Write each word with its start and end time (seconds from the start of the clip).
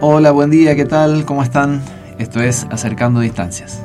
Hola, 0.00 0.30
buen 0.30 0.50
día, 0.50 0.76
¿qué 0.76 0.84
tal? 0.84 1.24
¿Cómo 1.24 1.42
están? 1.42 1.82
Esto 2.18 2.40
es 2.40 2.66
Acercando 2.70 3.20
Distancias. 3.20 3.82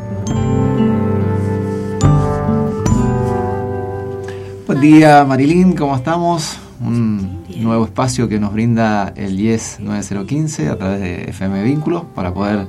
Buen 4.68 4.82
día, 4.82 5.26
Marilyn, 5.26 5.74
¿cómo 5.74 5.96
estamos? 5.96 6.60
Un 6.80 7.44
nuevo 7.58 7.86
espacio 7.86 8.28
que 8.28 8.40
nos 8.40 8.54
brinda 8.54 9.14
el 9.16 9.40
IES 9.40 9.80
9015 9.80 10.70
a 10.70 10.78
través 10.78 11.00
de 11.00 11.24
FM 11.30 11.64
Vínculos 11.64 12.04
para 12.14 12.34
poder 12.34 12.68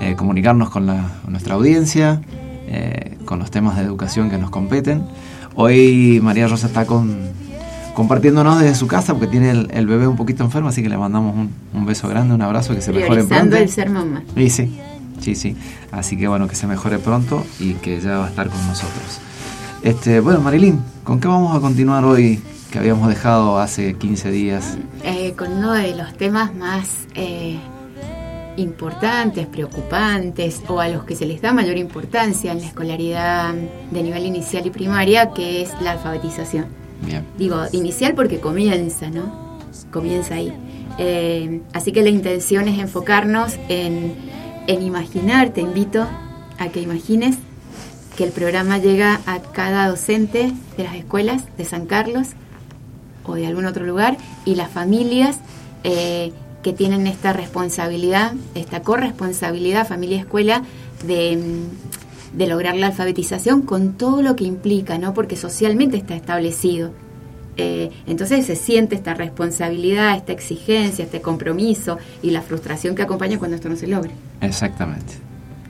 eh, 0.00 0.14
comunicarnos 0.16 0.70
con 0.70 0.86
nuestra 1.28 1.54
audiencia, 1.54 2.20
eh, 2.68 3.16
con 3.24 3.38
los 3.38 3.50
temas 3.50 3.76
de 3.76 3.82
educación 3.82 4.30
que 4.30 4.38
nos 4.38 4.50
competen. 4.50 5.04
Hoy 5.54 6.20
María 6.22 6.48
Rosa 6.48 6.66
está 6.66 6.84
con, 6.84 7.16
compartiéndonos 7.94 8.60
desde 8.60 8.74
su 8.74 8.86
casa 8.86 9.14
porque 9.14 9.26
tiene 9.26 9.50
el, 9.50 9.86
bebé 9.86 10.06
un 10.06 10.16
poquito 10.16 10.44
enfermo, 10.44 10.68
así 10.68 10.82
que 10.82 10.88
le 10.88 10.98
mandamos 10.98 11.48
un, 11.72 11.86
beso 11.86 12.08
grande, 12.08 12.34
un 12.34 12.42
abrazo, 12.42 12.74
que 12.74 12.82
se 12.82 12.92
mejore 12.92 13.24
pronto. 13.24 13.56
el 13.56 13.68
ser 13.70 13.88
mamá. 13.88 14.22
Sí, 14.34 14.50
sí, 14.50 14.78
sí, 15.20 15.34
sí. 15.34 15.56
Así 15.92 16.16
que 16.16 16.28
bueno, 16.28 16.46
que 16.46 16.56
se 16.56 16.66
mejore 16.66 16.98
pronto 16.98 17.44
y 17.58 17.72
que 17.74 18.00
ya 18.00 18.18
va 18.18 18.26
a 18.26 18.28
estar 18.28 18.48
con 18.48 18.64
nosotros. 18.66 19.20
Este, 19.82 20.20
bueno, 20.20 20.40
Marilyn, 20.40 20.80
¿con 21.04 21.20
qué 21.20 21.28
vamos 21.28 21.56
a 21.56 21.60
continuar 21.60 22.04
hoy 22.04 22.40
que 22.70 22.78
habíamos 22.78 23.08
dejado 23.08 23.58
hace 23.58 23.94
15 23.94 24.30
días? 24.30 24.76
Eh, 25.04 25.34
con 25.38 25.52
uno 25.52 25.72
de 25.72 25.94
los 25.94 26.12
temas 26.18 26.54
más 26.54 27.06
eh, 27.14 27.58
importantes, 28.56 29.46
preocupantes 29.46 30.62
o 30.68 30.80
a 30.80 30.88
los 30.88 31.04
que 31.04 31.14
se 31.14 31.26
les 31.26 31.40
da 31.40 31.52
mayor 31.52 31.76
importancia 31.76 32.52
en 32.52 32.60
la 32.60 32.66
escolaridad 32.66 33.54
de 33.90 34.02
nivel 34.02 34.26
inicial 34.26 34.66
y 34.66 34.70
primaria, 34.70 35.30
que 35.32 35.62
es 35.62 35.70
la 35.80 35.92
alfabetización. 35.92 36.66
Digo, 37.38 37.62
inicial 37.72 38.14
porque 38.14 38.40
comienza, 38.40 39.10
¿no? 39.10 39.58
Comienza 39.92 40.34
ahí. 40.36 40.52
Eh, 40.98 41.60
así 41.74 41.92
que 41.92 42.02
la 42.02 42.08
intención 42.08 42.68
es 42.68 42.78
enfocarnos 42.78 43.56
en, 43.68 44.14
en 44.66 44.82
imaginar, 44.82 45.50
te 45.50 45.60
invito 45.60 46.06
a 46.58 46.68
que 46.68 46.80
imagines 46.80 47.36
que 48.16 48.24
el 48.24 48.32
programa 48.32 48.78
llega 48.78 49.20
a 49.26 49.40
cada 49.40 49.88
docente 49.88 50.52
de 50.76 50.84
las 50.84 50.94
escuelas 50.94 51.44
de 51.58 51.66
San 51.66 51.86
Carlos 51.86 52.28
o 53.24 53.34
de 53.34 53.46
algún 53.46 53.66
otro 53.66 53.84
lugar 53.84 54.16
y 54.46 54.54
las 54.54 54.70
familias 54.70 55.40
eh, 55.84 56.32
que 56.66 56.72
tienen 56.72 57.06
esta 57.06 57.32
responsabilidad, 57.32 58.32
esta 58.56 58.82
corresponsabilidad 58.82 59.86
familia-escuela 59.86 60.64
de, 61.06 61.38
de, 62.32 62.46
lograr 62.48 62.74
la 62.74 62.88
alfabetización 62.88 63.62
con 63.62 63.92
todo 63.92 64.20
lo 64.20 64.34
que 64.34 64.42
implica, 64.42 64.98
¿no? 64.98 65.14
porque 65.14 65.36
socialmente 65.36 65.96
está 65.96 66.16
establecido. 66.16 66.90
Eh, 67.56 67.92
entonces 68.08 68.46
se 68.46 68.56
siente 68.56 68.96
esta 68.96 69.14
responsabilidad, 69.14 70.16
esta 70.16 70.32
exigencia, 70.32 71.04
este 71.04 71.20
compromiso 71.20 71.98
y 72.20 72.30
la 72.30 72.42
frustración 72.42 72.96
que 72.96 73.02
acompaña 73.02 73.38
cuando 73.38 73.54
esto 73.54 73.68
no 73.68 73.76
se 73.76 73.86
logra. 73.86 74.10
Exactamente. 74.40 75.12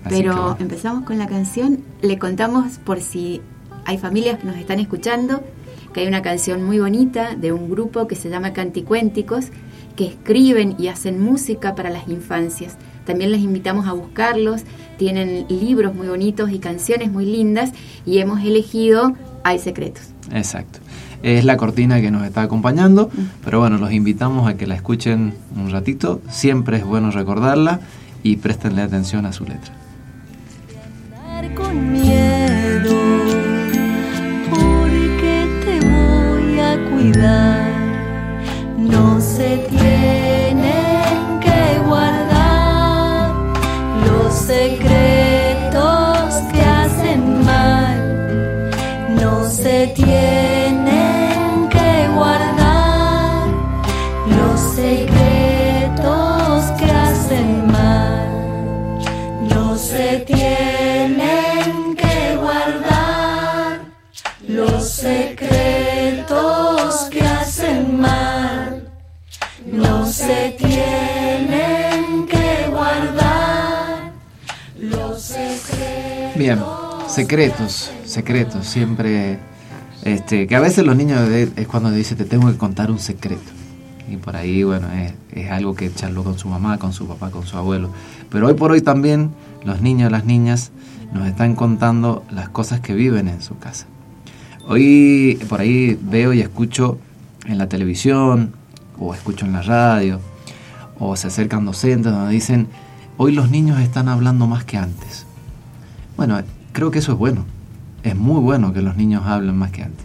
Pero 0.09 0.57
empezamos 0.59 1.05
con 1.05 1.19
la 1.19 1.27
canción, 1.27 1.85
le 2.01 2.19
contamos 2.19 2.79
por 2.79 3.03
si 3.03 3.43
hay 3.85 3.99
familias 3.99 4.39
que 4.39 4.47
nos 4.47 4.57
están 4.57 4.81
escuchando, 4.81 5.45
que 5.93 6.01
hay 6.01 6.07
una 6.07 6.23
canción 6.23 6.63
muy 6.63 6.79
bonita 6.79 7.35
de 7.37 7.53
un 7.53 7.69
grupo 7.69 8.07
que 8.07 8.17
se 8.17 8.31
llama 8.31 8.55
Canticuénticos, 8.55 9.51
que 9.97 10.07
escriben 10.07 10.77
y 10.79 10.89
hacen 10.89 11.21
música 11.21 11.75
para 11.75 11.91
las 11.91 12.09
infancias. 12.09 12.77
También 13.05 13.33
les 13.33 13.41
invitamos 13.41 13.87
a 13.87 13.93
buscarlos, 13.93 14.63
tienen 14.99 15.47
libros 15.49 15.95
muy 15.95 16.09
bonitos 16.09 16.51
y 16.51 16.59
canciones 16.59 17.11
muy 17.11 17.25
lindas 17.25 17.73
y 18.05 18.19
hemos 18.19 18.41
elegido 18.45 19.15
Hay 19.45 19.59
Secretos. 19.59 20.03
Exacto. 20.33 20.81
Es 21.23 21.45
la 21.45 21.57
cortina 21.57 22.01
que 22.01 22.11
nos 22.11 22.25
está 22.25 22.43
acompañando, 22.43 23.09
mm. 23.13 23.21
pero 23.45 23.61
bueno, 23.61 23.79
los 23.79 23.93
invitamos 23.93 24.49
a 24.49 24.57
que 24.57 24.67
la 24.67 24.75
escuchen 24.75 25.35
un 25.57 25.71
ratito. 25.71 26.21
Siempre 26.31 26.77
es 26.77 26.85
bueno 26.85 27.11
recordarla 27.11 27.81
y 28.23 28.37
préstenle 28.37 28.83
atención 28.83 29.25
a 29.25 29.33
su 29.33 29.45
letra 29.45 29.73
con 31.57 31.93
miedo, 31.93 32.97
porque 34.51 35.47
te 35.65 35.87
voy 35.87 36.61
a 36.61 36.91
cuidar. 36.91 37.76
Bien, 76.47 76.61
secretos, 77.09 77.91
secretos, 78.05 78.69
siempre. 78.69 79.41
Este, 80.05 80.47
que 80.47 80.55
a 80.55 80.61
veces 80.61 80.87
los 80.87 80.97
niños 80.97 81.29
es 81.29 81.67
cuando 81.67 81.91
dice 81.91 82.15
te 82.15 82.25
tengo 82.25 82.47
que 82.53 82.57
contar 82.57 82.89
un 82.93 83.01
secreto. 83.01 83.51
Y 84.09 84.17
por 84.17 84.37
ahí, 84.37 84.63
bueno, 84.63 84.87
es, 84.93 85.13
es 85.33 85.51
algo 85.51 85.75
que 85.75 85.93
charló 85.93 86.23
con 86.23 86.39
su 86.39 86.47
mamá, 86.47 86.79
con 86.79 86.93
su 86.93 87.09
papá, 87.09 87.33
con 87.33 87.45
su 87.45 87.57
abuelo. 87.57 87.91
Pero 88.31 88.47
hoy 88.47 88.55
por 88.55 88.71
hoy 88.71 88.81
también 88.81 89.33
los 89.65 89.81
niños, 89.81 90.13
las 90.13 90.25
niñas 90.25 90.71
nos 91.13 91.27
están 91.27 91.57
contando 91.57 92.25
las 92.31 92.49
cosas 92.49 92.79
que 92.79 92.95
viven 92.95 93.27
en 93.27 93.43
su 93.43 93.59
casa. 93.59 93.87
Hoy 94.69 95.45
por 95.49 95.61
ahí 95.61 95.99
veo 96.01 96.33
y 96.33 96.43
escucho 96.43 97.01
en 97.47 97.59
la 97.59 97.69
televisión 97.69 98.53
o 99.01 99.15
escucho 99.15 99.47
en 99.47 99.53
la 99.53 99.63
radio 99.63 100.21
o 101.01 101.17
se 101.17 101.27
acercan 101.27 101.65
docentes 101.65 102.13
donde 102.13 102.33
dicen, 102.33 102.69
hoy 103.17 103.33
los 103.33 103.51
niños 103.51 103.81
están 103.81 104.09
hablando 104.09 104.47
más 104.47 104.63
que 104.63 104.77
antes. 104.77 105.26
Bueno, 106.17 106.41
creo 106.73 106.91
que 106.91 106.99
eso 107.01 107.13
es 107.13 107.19
bueno. 107.19 107.45
Es 108.03 108.17
muy 108.17 108.41
bueno 108.41 108.73
que 108.73 108.83
los 108.83 108.97
niños 108.97 109.25
hablen 109.27 109.57
más 109.57 109.71
que 109.71 109.83
antes. 109.83 110.05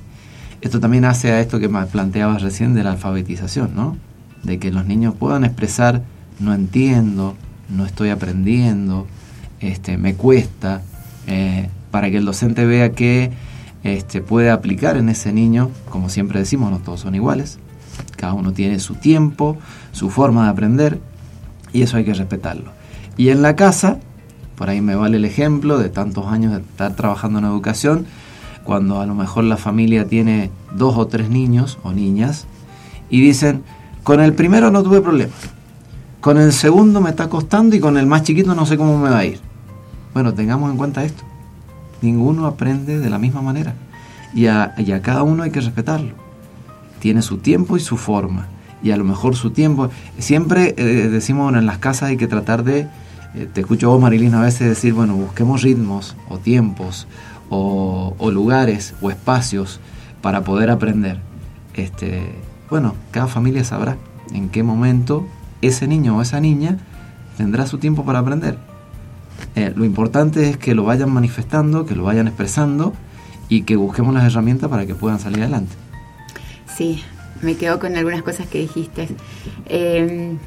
Esto 0.61 0.79
también 0.79 1.05
hace 1.05 1.31
a 1.31 1.39
esto 1.39 1.59
que 1.59 1.69
planteabas 1.69 2.41
recién 2.41 2.73
de 2.73 2.83
la 2.83 2.91
alfabetización, 2.91 3.75
¿no? 3.75 3.97
De 4.43 4.59
que 4.59 4.71
los 4.71 4.85
niños 4.85 5.15
puedan 5.15 5.43
expresar, 5.43 6.03
no 6.39 6.53
entiendo, 6.53 7.35
no 7.69 7.85
estoy 7.85 8.09
aprendiendo, 8.09 9.07
este, 9.59 9.97
me 9.97 10.15
cuesta, 10.15 10.81
eh, 11.27 11.69
para 11.89 12.09
que 12.11 12.17
el 12.17 12.25
docente 12.25 12.65
vea 12.65 12.91
que 12.91 13.31
este, 13.83 14.21
puede 14.21 14.51
aplicar 14.51 14.97
en 14.97 15.09
ese 15.09 15.33
niño, 15.33 15.71
como 15.89 16.09
siempre 16.09 16.39
decimos, 16.39 16.71
no 16.71 16.79
todos 16.79 17.01
son 17.01 17.15
iguales, 17.15 17.59
cada 18.17 18.33
uno 18.33 18.53
tiene 18.53 18.79
su 18.79 18.95
tiempo, 18.95 19.57
su 19.91 20.09
forma 20.09 20.45
de 20.45 20.49
aprender, 20.51 20.99
y 21.73 21.81
eso 21.81 21.97
hay 21.97 22.05
que 22.05 22.13
respetarlo. 22.13 22.71
Y 23.17 23.29
en 23.29 23.41
la 23.41 23.55
casa, 23.55 23.99
por 24.61 24.69
ahí 24.69 24.79
me 24.79 24.93
vale 24.93 25.17
el 25.17 25.25
ejemplo 25.25 25.79
de 25.79 25.89
tantos 25.89 26.27
años 26.27 26.53
de 26.53 26.59
estar 26.59 26.95
trabajando 26.95 27.39
en 27.39 27.45
educación, 27.45 28.05
cuando 28.63 29.01
a 29.01 29.07
lo 29.07 29.15
mejor 29.15 29.45
la 29.45 29.57
familia 29.57 30.07
tiene 30.07 30.51
dos 30.75 30.95
o 30.97 31.07
tres 31.07 31.29
niños 31.29 31.79
o 31.81 31.93
niñas, 31.93 32.45
y 33.09 33.21
dicen, 33.21 33.63
con 34.03 34.19
el 34.19 34.33
primero 34.33 34.69
no 34.69 34.83
tuve 34.83 35.01
problema, 35.01 35.33
con 36.19 36.37
el 36.37 36.53
segundo 36.53 37.01
me 37.01 37.09
está 37.09 37.27
costando 37.27 37.75
y 37.75 37.79
con 37.79 37.97
el 37.97 38.05
más 38.05 38.21
chiquito 38.21 38.53
no 38.53 38.67
sé 38.67 38.77
cómo 38.77 38.99
me 38.99 39.09
va 39.09 39.17
a 39.17 39.25
ir. 39.25 39.39
Bueno, 40.13 40.33
tengamos 40.35 40.69
en 40.69 40.77
cuenta 40.77 41.03
esto 41.03 41.23
ninguno 42.01 42.45
aprende 42.45 42.99
de 42.99 43.09
la 43.09 43.17
misma 43.17 43.41
manera. 43.41 43.73
Y 44.33 44.47
a, 44.47 44.73
cada 45.01 45.23
uno 45.23 45.43
hay 45.43 45.51
que 45.51 45.61
respetarlo. 45.61 46.13
Tiene 46.99 47.21
su 47.21 47.37
tiempo 47.37 47.77
y 47.77 47.79
su 47.79 47.97
forma. 47.97 48.47
Y 48.83 48.91
a 48.91 48.97
lo 48.97 49.03
mejor 49.03 49.35
su 49.35 49.51
tiempo. 49.51 49.89
Siempre 50.17 50.73
eh, 50.77 50.83
decimos 51.09 51.53
en 51.53 51.65
las 51.65 51.77
casas 51.77 52.09
hay 52.09 52.17
que 52.17 52.27
tratar 52.27 52.63
de. 52.63 52.87
Eh, 53.35 53.47
te 53.51 53.61
escucho 53.61 53.89
vos, 53.89 54.01
Marilina, 54.01 54.39
a 54.39 54.43
veces 54.43 54.67
decir, 54.67 54.93
bueno, 54.93 55.15
busquemos 55.15 55.61
ritmos 55.61 56.15
o 56.29 56.37
tiempos 56.37 57.07
o, 57.49 58.15
lugares 58.31 58.93
o 59.01 59.09
espacios 59.09 59.79
para 60.21 60.43
poder 60.43 60.69
aprender. 60.69 61.19
Este, 61.73 62.35
bueno, 62.69 62.95
cada 63.11 63.27
familia 63.27 63.63
sabrá 63.63 63.97
en 64.33 64.49
qué 64.49 64.63
momento 64.63 65.25
ese 65.61 65.87
niño 65.87 66.17
o 66.17 66.21
esa 66.21 66.39
niña 66.39 66.77
tendrá 67.37 67.67
su 67.67 67.77
tiempo 67.77 68.03
para 68.05 68.19
aprender 68.19 68.57
eh, 69.55 69.73
lo 69.75 69.85
importante 69.85 70.49
es 70.49 70.57
que 70.57 70.75
lo 70.75 70.83
vayan 70.83 71.11
manifestando, 71.11 71.85
que 71.85 71.95
lo 71.95 72.03
vayan 72.03 72.27
expresando 72.27 72.93
y 73.49 73.63
que 73.63 73.75
busquemos 73.75 74.13
las 74.13 74.25
herramientas 74.25 74.69
para 74.69 74.85
que 74.85 74.95
puedan 74.95 75.19
salir 75.19 75.41
adelante. 75.41 75.73
Sí, 76.73 77.03
me 77.41 77.55
quedo 77.55 77.79
con 77.79 77.95
algunas 77.97 78.23
cosas 78.23 78.47
que 78.47 78.59
dijiste. 78.59 79.09
Em, 79.65 80.37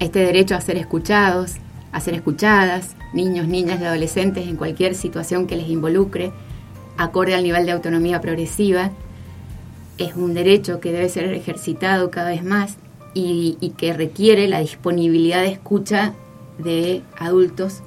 este 0.00 0.20
derecho 0.20 0.56
a 0.56 0.60
ser 0.60 0.76
escuchados, 0.76 1.56
a 1.92 2.00
ser 2.00 2.14
escuchadas, 2.14 2.96
niños, 3.12 3.48
niñas 3.48 3.80
y 3.80 3.84
adolescentes 3.84 4.46
en 4.46 4.56
cualquier 4.56 4.94
situación 4.94 5.46
que 5.46 5.56
les 5.56 5.68
involucre, 5.68 6.32
acorde 6.96 7.34
al 7.34 7.42
nivel 7.42 7.66
de 7.66 7.72
autonomía 7.72 8.20
progresiva. 8.20 8.90
Es 9.96 10.14
un 10.14 10.34
derecho 10.34 10.80
que 10.80 10.92
debe 10.92 11.08
ser 11.08 11.32
ejercitado 11.32 12.10
cada 12.10 12.30
vez 12.30 12.44
más 12.44 12.76
y, 13.14 13.56
y 13.60 13.70
que 13.70 13.92
requiere 13.92 14.48
la 14.48 14.60
disponibilidad 14.60 15.42
de 15.42 15.48
escucha 15.48 16.14
de 16.58 17.02
adultos 17.18 17.82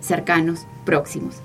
cercanos, 0.00 0.66
próximos. 0.84 1.36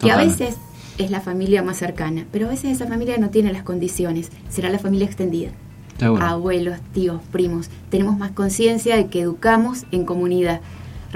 Que 0.00 0.10
a 0.10 0.16
veces 0.16 0.56
es 0.98 1.10
la 1.10 1.20
familia 1.20 1.62
más 1.62 1.76
cercana, 1.76 2.26
pero 2.32 2.46
a 2.46 2.50
veces 2.50 2.72
esa 2.72 2.86
familia 2.86 3.18
no 3.18 3.30
tiene 3.30 3.52
las 3.52 3.62
condiciones, 3.62 4.30
será 4.48 4.70
la 4.70 4.78
familia 4.78 5.06
extendida. 5.06 5.50
Abuelos, 6.20 6.78
tíos, 6.92 7.22
primos. 7.32 7.70
Tenemos 7.88 8.18
más 8.18 8.32
conciencia 8.32 8.96
de 8.96 9.06
que 9.06 9.22
educamos 9.22 9.86
en 9.92 10.04
comunidad. 10.04 10.60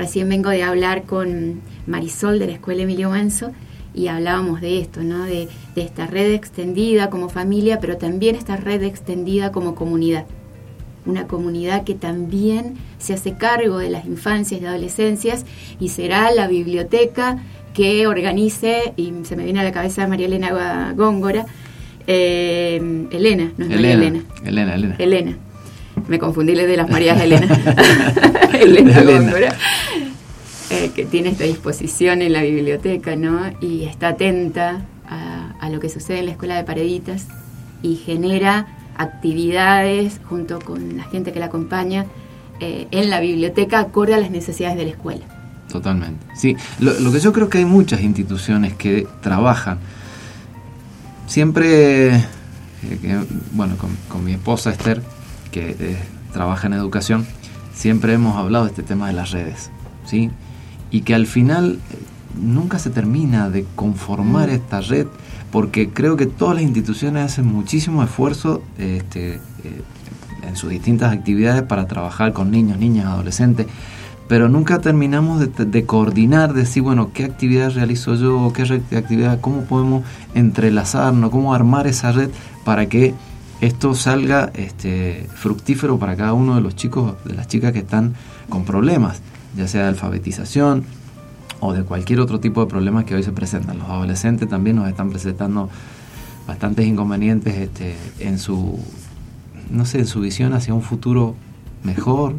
Recién 0.00 0.30
vengo 0.30 0.48
de 0.48 0.62
hablar 0.62 1.02
con 1.02 1.60
Marisol 1.86 2.38
de 2.38 2.46
la 2.46 2.52
Escuela 2.52 2.84
Emilio 2.84 3.10
Manso 3.10 3.50
y 3.92 4.06
hablábamos 4.06 4.62
de 4.62 4.80
esto, 4.80 5.02
¿no? 5.02 5.24
De, 5.26 5.46
de 5.74 5.82
esta 5.82 6.06
red 6.06 6.32
extendida 6.32 7.10
como 7.10 7.28
familia, 7.28 7.80
pero 7.80 7.98
también 7.98 8.34
esta 8.34 8.56
red 8.56 8.82
extendida 8.82 9.52
como 9.52 9.74
comunidad. 9.74 10.24
Una 11.04 11.26
comunidad 11.26 11.84
que 11.84 11.94
también 11.94 12.76
se 12.98 13.12
hace 13.12 13.34
cargo 13.34 13.76
de 13.76 13.90
las 13.90 14.06
infancias 14.06 14.62
y 14.62 14.64
adolescencias 14.64 15.44
y 15.78 15.88
será 15.88 16.30
la 16.30 16.48
biblioteca 16.48 17.36
que 17.74 18.06
organice, 18.06 18.94
y 18.96 19.12
se 19.24 19.36
me 19.36 19.44
viene 19.44 19.60
a 19.60 19.64
la 19.64 19.72
cabeza 19.72 20.06
María 20.06 20.28
Elena 20.28 20.94
Góngora, 20.96 21.44
eh, 22.06 23.06
Elena, 23.12 23.52
no 23.58 23.66
es 23.66 23.70
María 23.70 23.92
Elena. 23.92 24.22
Elena, 24.46 24.74
Elena. 24.76 24.96
Elena. 24.98 25.36
Me 26.08 26.18
confundí 26.18 26.54
de 26.54 26.76
las 26.78 26.88
Marías 26.88 27.20
Elena. 27.20 27.46
Elena, 28.60 29.56
eh, 30.70 30.90
que 30.94 31.04
tiene 31.04 31.30
esta 31.30 31.44
disposición 31.44 32.22
en 32.22 32.32
la 32.32 32.42
biblioteca, 32.42 33.16
¿no? 33.16 33.40
Y 33.60 33.84
está 33.84 34.08
atenta 34.08 34.82
a, 35.08 35.54
a 35.60 35.70
lo 35.70 35.80
que 35.80 35.88
sucede 35.88 36.20
en 36.20 36.26
la 36.26 36.32
escuela 36.32 36.56
de 36.56 36.64
Pareditas 36.64 37.26
y 37.82 37.96
genera 37.96 38.66
actividades 38.96 40.20
junto 40.28 40.58
con 40.60 40.96
la 40.96 41.04
gente 41.04 41.32
que 41.32 41.40
la 41.40 41.46
acompaña 41.46 42.04
eh, 42.60 42.86
en 42.90 43.08
la 43.08 43.20
biblioteca 43.20 43.80
acorde 43.80 44.14
a 44.14 44.18
las 44.18 44.30
necesidades 44.30 44.76
de 44.76 44.84
la 44.84 44.90
escuela. 44.90 45.24
Totalmente. 45.72 46.26
Sí, 46.34 46.56
lo, 46.78 46.92
lo 47.00 47.10
que 47.10 47.20
yo 47.20 47.32
creo 47.32 47.48
que 47.48 47.58
hay 47.58 47.64
muchas 47.64 48.02
instituciones 48.02 48.74
que 48.74 49.06
trabajan. 49.22 49.78
Siempre, 51.26 52.16
eh, 52.16 52.22
que, 53.00 53.18
bueno, 53.52 53.76
con, 53.76 53.90
con 54.08 54.24
mi 54.24 54.32
esposa 54.32 54.70
Esther, 54.70 55.00
que 55.50 55.76
eh, 55.78 55.96
trabaja 56.32 56.66
en 56.66 56.74
educación, 56.74 57.26
siempre 57.80 58.12
hemos 58.12 58.36
hablado 58.36 58.66
de 58.66 58.72
este 58.72 58.82
tema 58.82 59.06
de 59.06 59.14
las 59.14 59.30
redes, 59.30 59.70
¿sí? 60.04 60.30
Y 60.90 61.00
que 61.00 61.14
al 61.14 61.26
final 61.26 61.78
eh, 61.90 61.96
nunca 62.38 62.78
se 62.78 62.90
termina 62.90 63.48
de 63.48 63.64
conformar 63.74 64.48
Mm. 64.48 64.52
esta 64.52 64.80
red, 64.82 65.06
porque 65.50 65.88
creo 65.88 66.14
que 66.14 66.26
todas 66.26 66.56
las 66.56 66.62
instituciones 66.62 67.24
hacen 67.24 67.46
muchísimo 67.46 68.02
esfuerzo 68.02 68.62
este, 68.76 69.36
eh, 69.36 69.40
en 70.46 70.56
sus 70.56 70.68
distintas 70.68 71.10
actividades 71.10 71.62
para 71.62 71.86
trabajar 71.86 72.34
con 72.34 72.50
niños, 72.50 72.76
niñas, 72.78 73.06
adolescentes, 73.06 73.66
pero 74.28 74.50
nunca 74.50 74.80
terminamos 74.80 75.40
de, 75.40 75.64
de 75.64 75.86
coordinar, 75.86 76.52
de 76.52 76.60
decir, 76.60 76.82
bueno, 76.82 77.12
qué 77.14 77.24
actividad 77.24 77.72
realizo 77.72 78.14
yo, 78.14 78.52
qué 78.52 78.62
actividad, 78.96 79.40
cómo 79.40 79.62
podemos 79.62 80.04
entrelazarnos, 80.34 81.30
cómo 81.30 81.54
armar 81.54 81.86
esa 81.86 82.12
red 82.12 82.28
para 82.62 82.86
que 82.86 83.14
esto 83.60 83.94
salga 83.94 84.50
este, 84.54 85.26
fructífero 85.34 85.98
para 85.98 86.16
cada 86.16 86.32
uno 86.32 86.54
de 86.54 86.60
los 86.60 86.76
chicos, 86.76 87.14
de 87.24 87.34
las 87.34 87.48
chicas 87.48 87.72
que 87.72 87.80
están 87.80 88.14
con 88.48 88.64
problemas, 88.64 89.20
ya 89.56 89.68
sea 89.68 89.82
de 89.82 89.88
alfabetización 89.88 90.84
o 91.60 91.72
de 91.72 91.82
cualquier 91.82 92.20
otro 92.20 92.40
tipo 92.40 92.60
de 92.60 92.66
problemas 92.66 93.04
que 93.04 93.14
hoy 93.14 93.22
se 93.22 93.32
presentan. 93.32 93.78
Los 93.78 93.88
adolescentes 93.88 94.48
también 94.48 94.76
nos 94.76 94.88
están 94.88 95.10
presentando 95.10 95.68
bastantes 96.46 96.86
inconvenientes 96.86 97.54
este, 97.56 97.96
en 98.18 98.38
su, 98.38 98.78
no 99.70 99.84
sé, 99.84 99.98
en 99.98 100.06
su 100.06 100.20
visión 100.20 100.54
hacia 100.54 100.72
un 100.72 100.82
futuro 100.82 101.36
mejor, 101.82 102.34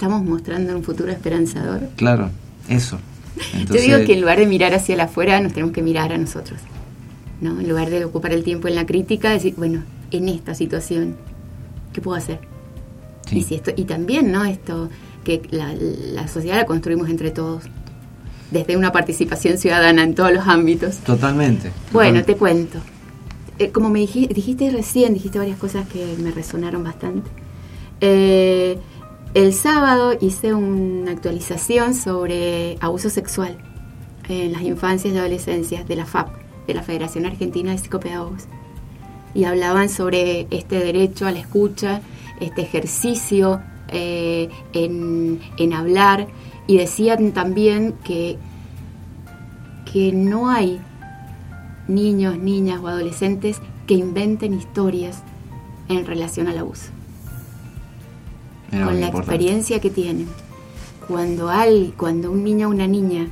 Estamos 0.00 0.24
mostrando 0.24 0.74
un 0.74 0.82
futuro 0.82 1.12
esperanzador. 1.12 1.90
Claro, 1.96 2.30
eso. 2.70 2.98
Yo 3.68 3.82
digo 3.82 3.98
que 4.06 4.14
en 4.14 4.22
lugar 4.22 4.38
de 4.38 4.46
mirar 4.46 4.72
hacia 4.72 4.94
el 4.94 5.00
afuera, 5.02 5.38
nos 5.42 5.52
tenemos 5.52 5.74
que 5.74 5.82
mirar 5.82 6.10
a 6.10 6.16
nosotros. 6.16 6.58
¿no? 7.42 7.60
En 7.60 7.68
lugar 7.68 7.90
de 7.90 8.02
ocupar 8.06 8.32
el 8.32 8.42
tiempo 8.42 8.66
en 8.66 8.76
la 8.76 8.86
crítica, 8.86 9.28
decir, 9.28 9.52
bueno, 9.58 9.82
en 10.10 10.28
esta 10.28 10.54
situación, 10.54 11.16
¿qué 11.92 12.00
puedo 12.00 12.16
hacer? 12.16 12.40
sí, 13.26 13.38
Y, 13.38 13.42
si 13.44 13.54
esto, 13.54 13.72
y 13.76 13.84
también, 13.84 14.32
¿no? 14.32 14.44
Esto, 14.44 14.88
que 15.24 15.42
la, 15.50 15.74
la 15.74 16.28
sociedad 16.28 16.56
la 16.56 16.66
construimos 16.66 17.08
entre 17.08 17.30
todos, 17.30 17.64
desde 18.50 18.76
una 18.76 18.92
participación 18.92 19.58
ciudadana 19.58 20.02
en 20.02 20.14
todos 20.14 20.32
los 20.32 20.46
ámbitos. 20.46 20.96
Totalmente. 20.98 21.70
Bueno, 21.92 22.24
te 22.24 22.36
cuento. 22.36 22.78
Eh, 23.58 23.70
como 23.70 23.90
me 23.90 24.00
dijiste, 24.00 24.32
dijiste 24.32 24.70
recién, 24.70 25.14
dijiste 25.14 25.38
varias 25.38 25.58
cosas 25.58 25.86
que 25.86 26.16
me 26.18 26.30
resonaron 26.30 26.82
bastante. 26.82 27.30
Eh, 28.00 28.78
el 29.34 29.52
sábado 29.52 30.16
hice 30.20 30.54
una 30.54 31.12
actualización 31.12 31.94
sobre 31.94 32.78
abuso 32.80 33.10
sexual 33.10 33.58
en 34.28 34.52
las 34.52 34.62
infancias 34.62 35.12
y 35.14 35.18
adolescencias 35.18 35.86
de 35.86 35.96
la 35.96 36.06
FAP, 36.06 36.30
de 36.66 36.74
la 36.74 36.82
Federación 36.82 37.26
Argentina 37.26 37.72
de 37.72 37.78
Psicopedagogos. 37.78 38.44
Y 39.34 39.44
hablaban 39.44 39.88
sobre 39.88 40.46
este 40.50 40.78
derecho 40.78 41.26
a 41.26 41.30
la 41.30 41.38
escucha, 41.38 42.00
este 42.40 42.62
ejercicio 42.62 43.60
eh, 43.88 44.48
en, 44.72 45.40
en 45.56 45.72
hablar, 45.72 46.26
y 46.66 46.76
decían 46.78 47.32
también 47.32 47.94
que, 48.04 48.38
que 49.92 50.12
no 50.12 50.50
hay 50.50 50.80
niños, 51.88 52.38
niñas 52.38 52.80
o 52.82 52.88
adolescentes 52.88 53.60
que 53.86 53.94
inventen 53.94 54.54
historias 54.54 55.22
en 55.88 56.06
relación 56.06 56.46
al 56.46 56.58
abuso. 56.58 56.90
Con 58.70 58.78
la 58.78 59.06
importante. 59.06 59.18
experiencia 59.18 59.80
que 59.80 59.90
tienen. 59.90 60.28
Cuando, 61.08 61.50
cuando 61.96 62.30
un 62.30 62.44
niño 62.44 62.68
o 62.68 62.70
una 62.70 62.86
niña 62.86 63.26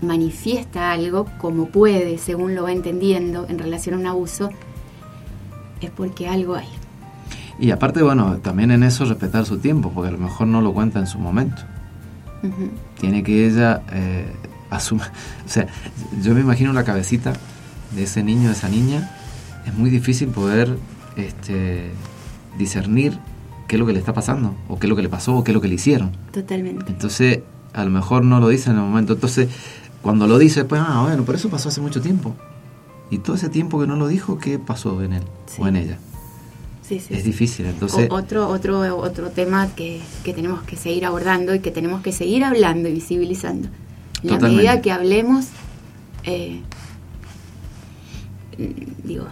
manifiesta 0.00 0.92
algo 0.92 1.26
como 1.38 1.66
puede, 1.66 2.18
según 2.18 2.54
lo 2.54 2.62
va 2.62 2.72
entendiendo 2.72 3.46
en 3.48 3.58
relación 3.58 3.96
a 3.96 3.98
un 3.98 4.06
abuso, 4.06 4.50
es 5.80 5.90
porque 5.90 6.28
algo 6.28 6.54
hay. 6.54 6.68
Y 7.58 7.70
aparte, 7.72 8.02
bueno, 8.02 8.38
también 8.38 8.70
en 8.70 8.82
eso 8.82 9.04
respetar 9.04 9.44
su 9.44 9.58
tiempo, 9.58 9.92
porque 9.94 10.08
a 10.08 10.12
lo 10.12 10.18
mejor 10.18 10.46
no 10.46 10.62
lo 10.62 10.72
cuenta 10.72 10.98
en 10.98 11.06
su 11.06 11.18
momento. 11.18 11.62
Tiene 12.98 13.22
que 13.22 13.46
ella 13.46 13.82
eh, 13.92 14.32
asumir. 14.70 15.04
O 15.46 15.48
sea, 15.52 15.66
yo 16.22 16.32
me 16.34 16.40
imagino 16.40 16.72
la 16.72 16.84
cabecita 16.84 17.34
de 17.94 18.04
ese 18.04 18.22
niño, 18.22 18.48
de 18.48 18.54
esa 18.54 18.68
niña. 18.68 19.10
Es 19.66 19.74
muy 19.74 19.90
difícil 19.90 20.28
poder 20.28 20.78
este, 21.16 21.90
discernir 22.56 23.18
qué 23.68 23.76
es 23.76 23.80
lo 23.80 23.86
que 23.86 23.92
le 23.92 23.98
está 23.98 24.14
pasando, 24.14 24.54
o 24.68 24.78
qué 24.78 24.86
es 24.86 24.88
lo 24.88 24.96
que 24.96 25.02
le 25.02 25.08
pasó, 25.08 25.36
o 25.36 25.44
qué 25.44 25.50
es 25.50 25.54
lo 25.54 25.60
que 25.60 25.68
le 25.68 25.74
hicieron. 25.74 26.12
Totalmente. 26.32 26.90
Entonces, 26.90 27.40
a 27.74 27.84
lo 27.84 27.90
mejor 27.90 28.24
no 28.24 28.40
lo 28.40 28.48
dice 28.48 28.70
en 28.70 28.76
el 28.76 28.82
momento. 28.82 29.12
Entonces, 29.12 29.48
cuando 30.00 30.26
lo 30.26 30.38
dice, 30.38 30.64
pues, 30.64 30.80
ah, 30.84 31.02
bueno, 31.02 31.24
por 31.24 31.34
eso 31.34 31.50
pasó 31.50 31.68
hace 31.68 31.80
mucho 31.80 32.00
tiempo. 32.00 32.34
Y 33.10 33.18
todo 33.18 33.36
ese 33.36 33.48
tiempo 33.48 33.80
que 33.80 33.86
no 33.86 33.96
lo 33.96 34.06
dijo, 34.08 34.38
¿qué 34.38 34.58
pasó 34.58 35.02
en 35.02 35.12
él 35.14 35.22
Sí. 35.46 35.60
o 35.62 35.66
en 35.68 35.76
ella? 35.76 35.98
Sí, 36.82 36.98
sí, 37.00 37.14
es 37.14 37.24
difícil, 37.24 37.66
entonces... 37.66 38.08
O- 38.10 38.14
otro, 38.14 38.48
otro, 38.48 38.96
otro 38.96 39.30
tema 39.30 39.68
que, 39.74 40.00
que 40.24 40.32
tenemos 40.32 40.62
que 40.62 40.76
seguir 40.76 41.04
abordando 41.06 41.54
y 41.54 41.60
que 41.60 41.70
tenemos 41.70 42.02
que 42.02 42.10
seguir 42.12 42.44
hablando 42.44 42.88
y 42.88 42.92
visibilizando. 42.94 43.68
En 44.22 44.30
la 44.30 44.38
medida 44.38 44.80
que 44.82 44.90
hablemos, 44.92 45.46
eh, 46.24 46.60
digo, 49.04 49.26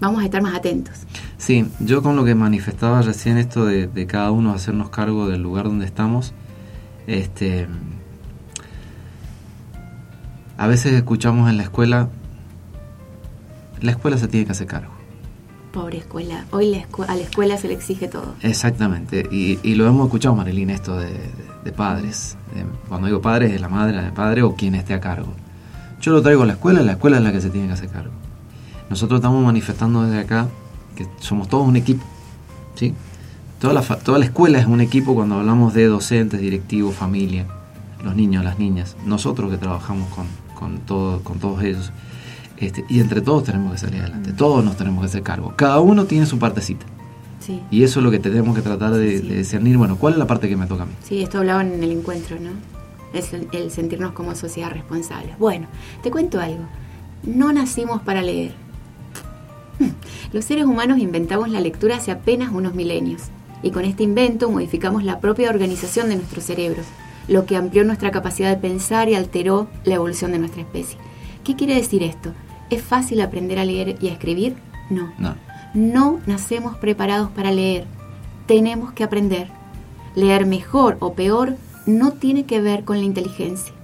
vamos 0.00 0.22
a 0.22 0.24
estar 0.24 0.42
más 0.42 0.54
atentos. 0.54 0.94
Sí, 1.38 1.66
yo 1.80 2.02
con 2.02 2.16
lo 2.16 2.24
que 2.24 2.34
manifestaba 2.34 3.00
recién 3.02 3.38
esto 3.38 3.64
de, 3.64 3.86
de 3.86 4.06
cada 4.06 4.30
uno 4.30 4.52
hacernos 4.52 4.90
cargo 4.90 5.28
del 5.28 5.42
lugar 5.42 5.64
donde 5.66 5.86
estamos, 5.86 6.32
este, 7.06 7.66
a 10.58 10.66
veces 10.66 10.92
escuchamos 10.92 11.48
en 11.48 11.56
la 11.56 11.62
escuela, 11.62 12.10
la 13.80 13.90
escuela 13.92 14.16
se 14.18 14.28
tiene 14.28 14.46
que 14.46 14.52
hacer 14.52 14.66
cargo. 14.66 14.92
Pobre 15.72 15.98
escuela. 15.98 16.46
Hoy 16.50 16.70
la 16.70 16.78
escu- 16.78 17.04
a 17.08 17.14
la 17.14 17.22
escuela 17.22 17.56
se 17.56 17.68
le 17.68 17.74
exige 17.74 18.08
todo. 18.08 18.34
Exactamente, 18.42 19.28
y, 19.30 19.58
y 19.62 19.74
lo 19.76 19.86
hemos 19.86 20.06
escuchado, 20.06 20.34
Marilyn, 20.34 20.70
esto 20.70 20.96
de, 20.96 21.06
de- 21.06 21.20
de 21.64 21.72
padres. 21.72 22.36
De- 22.54 22.64
cuando 22.88 23.06
digo 23.06 23.20
padres, 23.20 23.52
es 23.52 23.60
la 23.60 23.68
madre, 23.68 23.98
el 24.04 24.12
padre 24.12 24.42
o 24.42 24.54
quien 24.56 24.74
esté 24.74 24.94
a 24.94 25.00
cargo. 25.00 25.32
Yo 26.00 26.12
lo 26.12 26.22
traigo 26.22 26.42
a 26.42 26.46
la 26.46 26.54
escuela, 26.54 26.80
la 26.82 26.92
escuela 26.92 27.18
es 27.18 27.22
la 27.22 27.30
que 27.32 27.40
se 27.40 27.50
tiene 27.50 27.68
que 27.68 27.74
hacer 27.74 27.88
cargo. 27.88 28.10
Nosotros 28.88 29.18
estamos 29.20 29.44
manifestando 29.44 30.02
desde 30.02 30.18
acá 30.20 30.48
que 30.96 31.06
somos 31.20 31.46
todos 31.48 31.68
un 31.68 31.76
equipo, 31.76 32.04
¿sí? 32.74 32.94
Toda 33.60 33.72
la, 33.74 33.82
fa- 33.82 33.96
toda 33.98 34.18
la 34.18 34.24
escuela 34.24 34.58
es 34.58 34.66
un 34.66 34.80
equipo 34.80 35.14
cuando 35.14 35.36
hablamos 35.36 35.72
de 35.74 35.84
docentes, 35.86 36.40
directivos, 36.40 36.96
familia, 36.96 37.46
los 38.02 38.16
niños, 38.16 38.42
las 38.42 38.58
niñas, 38.58 38.96
nosotros 39.06 39.50
que 39.50 39.58
trabajamos 39.58 40.08
con, 40.08 40.26
con, 40.58 40.78
todo, 40.80 41.20
con 41.22 41.38
todos 41.38 41.62
ellos. 41.62 41.92
Este, 42.60 42.84
y 42.88 43.00
entre 43.00 43.20
todos 43.22 43.44
tenemos 43.44 43.72
que 43.72 43.78
salir 43.78 44.00
adelante, 44.02 44.32
todos 44.32 44.62
nos 44.64 44.76
tenemos 44.76 45.00
que 45.00 45.06
hacer 45.06 45.22
cargo. 45.22 45.54
Cada 45.56 45.80
uno 45.80 46.04
tiene 46.04 46.26
su 46.26 46.38
partecita. 46.38 46.84
Sí. 47.40 47.62
Y 47.70 47.84
eso 47.84 48.00
es 48.00 48.04
lo 48.04 48.10
que 48.10 48.18
tenemos 48.18 48.54
que 48.54 48.60
tratar 48.62 48.92
de, 48.92 49.18
Sí. 49.18 49.28
de 49.28 49.36
discernir. 49.38 49.78
Bueno, 49.78 49.96
¿cuál 49.96 50.12
es 50.12 50.18
la 50.18 50.26
parte 50.26 50.48
que 50.48 50.56
me 50.56 50.66
toca 50.66 50.82
a 50.82 50.86
mí? 50.86 50.92
Sí, 51.02 51.22
esto 51.22 51.38
hablaban 51.38 51.72
en 51.72 51.82
el 51.82 51.90
encuentro, 51.92 52.36
¿no? 52.38 52.50
es 53.12 53.32
el, 53.32 53.48
el 53.50 53.72
sentirnos 53.72 54.12
como 54.12 54.36
sociedad 54.36 54.70
responsables. 54.70 55.36
Bueno, 55.38 55.66
te 56.02 56.10
cuento 56.12 56.38
algo. 56.38 56.62
No 57.24 57.52
nacimos 57.52 58.02
para 58.02 58.22
leer. 58.22 58.52
Los 60.32 60.44
seres 60.44 60.64
humanos 60.64 60.98
inventamos 60.98 61.48
la 61.48 61.60
lectura 61.60 61.96
hace 61.96 62.10
apenas 62.12 62.52
unos 62.52 62.74
milenios 62.74 63.22
y 63.62 63.70
con 63.72 63.84
este 63.84 64.04
invento 64.04 64.50
modificamos 64.50 65.02
la 65.04 65.18
propia 65.20 65.50
organización 65.50 66.08
de 66.08 66.16
nuestros 66.16 66.44
cerebros, 66.44 66.86
lo 67.28 67.46
que 67.46 67.56
amplió 67.56 67.84
nuestra 67.84 68.10
capacidad 68.10 68.48
de 68.50 68.56
pensar 68.60 69.08
y 69.08 69.14
alteró 69.14 69.68
la 69.84 69.96
evolución 69.96 70.32
de 70.32 70.38
nuestra 70.38 70.62
especie. 70.62 70.98
¿Qué 71.44 71.56
quiere 71.56 71.74
decir 71.74 72.02
esto? 72.02 72.32
¿Es 72.70 72.82
fácil 72.82 73.20
aprender 73.20 73.58
a 73.58 73.64
leer 73.64 73.96
y 74.00 74.08
a 74.08 74.12
escribir? 74.12 74.54
No. 74.90 75.12
No. 75.18 75.34
No 75.74 76.20
nacemos 76.26 76.76
preparados 76.76 77.30
para 77.30 77.50
leer. 77.50 77.84
Tenemos 78.46 78.92
que 78.92 79.02
aprender. 79.02 79.48
Leer 80.14 80.46
mejor 80.46 80.96
o 81.00 81.14
peor 81.14 81.56
no 81.86 82.12
tiene 82.12 82.44
que 82.44 82.60
ver 82.60 82.84
con 82.84 82.98
la 82.98 83.04
inteligencia. 83.04 83.74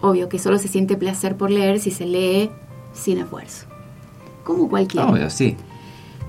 Obvio 0.00 0.28
que 0.28 0.38
solo 0.38 0.58
se 0.58 0.68
siente 0.68 0.96
placer 0.96 1.36
por 1.36 1.50
leer 1.50 1.78
si 1.78 1.90
se 1.90 2.06
lee 2.06 2.50
sin 2.92 3.18
esfuerzo. 3.18 3.66
Como 4.42 4.68
cualquiera. 4.68 5.08
Obvio, 5.08 5.30
sí. 5.30 5.56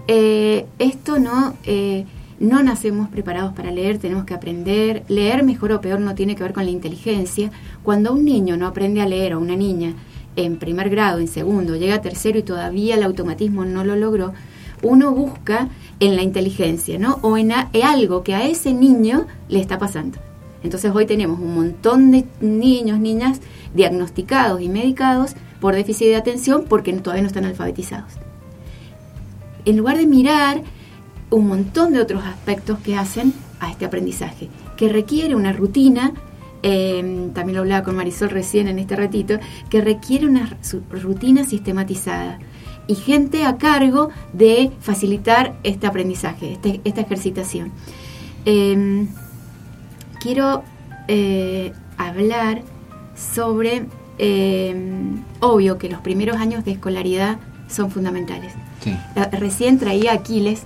Eh, 0.07 0.67
esto 0.77 1.17
no, 1.17 1.55
eh, 1.63 2.05
no 2.39 2.61
nacemos 2.61 3.09
preparados 3.09 3.53
para 3.53 3.71
leer, 3.71 3.97
tenemos 3.97 4.25
que 4.25 4.33
aprender. 4.33 5.03
Leer 5.07 5.43
mejor 5.43 5.71
o 5.71 5.81
peor 5.81 5.99
no 5.99 6.13
tiene 6.13 6.35
que 6.35 6.43
ver 6.43 6.53
con 6.53 6.65
la 6.65 6.71
inteligencia. 6.71 7.51
Cuando 7.81 8.13
un 8.13 8.25
niño 8.25 8.57
no 8.57 8.67
aprende 8.67 9.01
a 9.01 9.07
leer 9.07 9.35
o 9.35 9.39
una 9.39 9.55
niña 9.55 9.95
en 10.35 10.57
primer 10.57 10.89
grado, 10.89 11.19
en 11.19 11.27
segundo, 11.27 11.75
llega 11.75 11.95
a 11.95 12.01
tercero 12.01 12.39
y 12.39 12.43
todavía 12.43 12.95
el 12.95 13.03
automatismo 13.03 13.65
no 13.65 13.83
lo 13.83 13.95
logró, 13.95 14.33
uno 14.81 15.11
busca 15.11 15.69
en 15.99 16.15
la 16.15 16.21
inteligencia, 16.21 16.99
¿no? 16.99 17.19
O 17.21 17.37
en, 17.37 17.51
en 17.51 17.83
algo 17.83 18.23
que 18.23 18.35
a 18.35 18.47
ese 18.47 18.73
niño 18.73 19.27
le 19.47 19.59
está 19.59 19.77
pasando. 19.77 20.19
Entonces 20.63 20.91
hoy 20.93 21.05
tenemos 21.05 21.39
un 21.39 21.55
montón 21.55 22.11
de 22.11 22.25
niños, 22.41 22.99
niñas 22.99 23.39
diagnosticados 23.73 24.61
y 24.61 24.69
medicados 24.69 25.35
por 25.61 25.75
déficit 25.75 26.07
de 26.07 26.15
atención 26.15 26.65
porque 26.67 26.91
todavía 26.93 27.21
no 27.21 27.27
están 27.27 27.45
alfabetizados 27.45 28.13
en 29.65 29.77
lugar 29.77 29.97
de 29.97 30.05
mirar 30.05 30.61
un 31.31 31.47
montón 31.47 31.93
de 31.93 32.01
otros 32.01 32.23
aspectos 32.23 32.79
que 32.79 32.95
hacen 32.95 33.33
a 33.59 33.71
este 33.71 33.85
aprendizaje, 33.85 34.49
que 34.77 34.89
requiere 34.89 35.35
una 35.35 35.51
rutina, 35.51 36.13
eh, 36.67 37.29
también 37.35 37.55
lo 37.55 37.61
hablaba 37.61 37.83
con 37.83 37.95
Marisol 37.95 38.29
recién 38.31 38.67
en 38.67 38.79
este 38.79 38.95
ratito, 38.95 39.37
que 39.69 39.81
requiere 39.81 40.25
una 40.25 40.57
rutina 40.89 41.43
sistematizada 41.43 42.39
y 42.87 42.95
gente 42.95 43.43
a 43.45 43.57
cargo 43.57 44.09
de 44.33 44.71
facilitar 44.81 45.53
este 45.63 45.85
aprendizaje, 45.87 46.53
este- 46.53 46.81
esta 46.83 47.01
ejercitación. 47.01 47.71
Eh, 48.45 49.05
quiero 50.19 50.63
eh, 51.07 51.71
hablar 51.97 52.63
sobre, 53.15 53.85
eh, 54.17 54.75
obvio 55.39 55.77
que 55.77 55.87
los 55.87 56.01
primeros 56.01 56.37
años 56.37 56.65
de 56.65 56.71
escolaridad 56.71 57.37
son 57.67 57.91
fundamentales. 57.91 58.53
Sí. 58.83 58.95
Recién 59.31 59.77
traía 59.77 60.13
Aquiles, 60.13 60.63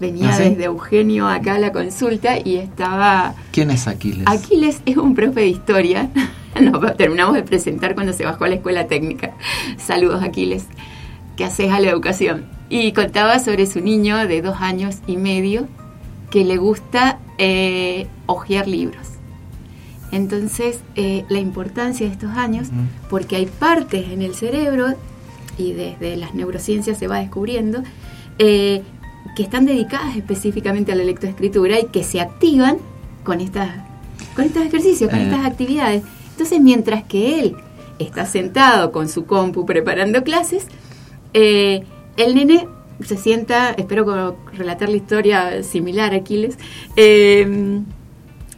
venía 0.00 0.30
¿Ah, 0.30 0.36
sí? 0.36 0.44
desde 0.44 0.64
Eugenio 0.64 1.28
acá 1.28 1.54
a 1.54 1.58
la 1.58 1.72
consulta 1.72 2.38
y 2.38 2.56
estaba... 2.56 3.34
¿Quién 3.52 3.70
es 3.70 3.86
Aquiles? 3.86 4.26
Aquiles 4.26 4.82
es 4.86 4.96
un 4.96 5.14
profe 5.14 5.40
de 5.40 5.48
historia, 5.48 6.10
nos 6.60 6.96
terminamos 6.96 7.34
de 7.34 7.42
presentar 7.42 7.94
cuando 7.94 8.12
se 8.12 8.24
bajó 8.24 8.44
a 8.44 8.48
la 8.48 8.56
escuela 8.56 8.86
técnica. 8.86 9.32
Saludos 9.78 10.22
Aquiles, 10.22 10.66
que 11.36 11.44
haces 11.44 11.70
a 11.70 11.80
la 11.80 11.88
educación. 11.88 12.46
Y 12.68 12.92
contaba 12.92 13.38
sobre 13.38 13.66
su 13.66 13.80
niño 13.80 14.26
de 14.26 14.40
dos 14.42 14.56
años 14.60 14.96
y 15.06 15.16
medio 15.16 15.68
que 16.30 16.44
le 16.44 16.56
gusta 16.56 17.18
eh, 17.36 18.06
hojear 18.26 18.66
libros. 18.66 19.12
Entonces, 20.10 20.80
eh, 20.94 21.24
la 21.28 21.38
importancia 21.38 22.06
de 22.06 22.12
estos 22.12 22.30
años, 22.30 22.68
porque 23.08 23.36
hay 23.36 23.46
partes 23.46 24.10
en 24.10 24.22
el 24.22 24.34
cerebro, 24.34 24.94
y 25.58 25.72
desde 25.72 26.16
las 26.16 26.34
neurociencias 26.34 26.98
se 26.98 27.06
va 27.06 27.18
descubriendo, 27.18 27.82
eh, 28.38 28.82
que 29.36 29.42
están 29.42 29.64
dedicadas 29.66 30.16
específicamente 30.16 30.92
a 30.92 30.94
la 30.94 31.04
lectoescritura 31.04 31.78
y 31.80 31.86
que 31.86 32.04
se 32.04 32.20
activan 32.20 32.78
con, 33.24 33.40
estas, 33.40 33.70
con 34.36 34.44
estos 34.44 34.62
ejercicios, 34.64 35.10
con 35.10 35.20
Eh. 35.20 35.24
estas 35.24 35.46
actividades. 35.46 36.02
Entonces, 36.32 36.60
mientras 36.60 37.04
que 37.04 37.40
él 37.40 37.56
está 37.98 38.26
sentado 38.26 38.90
con 38.92 39.08
su 39.08 39.24
compu 39.26 39.64
preparando 39.64 40.22
clases, 40.24 40.66
eh, 41.34 41.84
el 42.16 42.34
nene 42.34 42.66
se 43.04 43.16
sienta, 43.16 43.70
espero 43.70 44.36
relatar 44.52 44.88
la 44.88 44.96
historia 44.96 45.62
similar 45.62 46.12
a 46.12 46.16
Aquiles, 46.18 46.56
eh, 46.96 47.80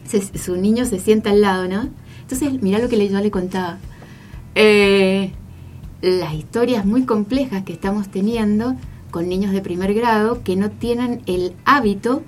se- 0.05 0.37
su 0.37 0.55
niño 0.57 0.85
se 0.85 0.99
sienta 0.99 1.29
al 1.31 1.41
lado, 1.41 1.67
¿no? 1.67 1.89
Entonces, 2.21 2.61
mira 2.61 2.79
lo 2.79 2.89
que 2.89 3.07
yo 3.07 3.19
le 3.19 3.31
contaba. 3.31 3.77
Eh, 4.55 5.31
las 6.01 6.33
historias 6.33 6.85
muy 6.85 7.03
complejas 7.05 7.63
que 7.63 7.73
estamos 7.73 8.09
teniendo 8.09 8.75
con 9.15 9.29
niños 9.29 9.53
de 9.53 9.61
primer 9.61 9.93
grado 9.93 10.43
que 10.43 10.57
no 10.57 10.69
tienen 10.71 11.21
el 11.25 11.53
hábito, 11.63 12.21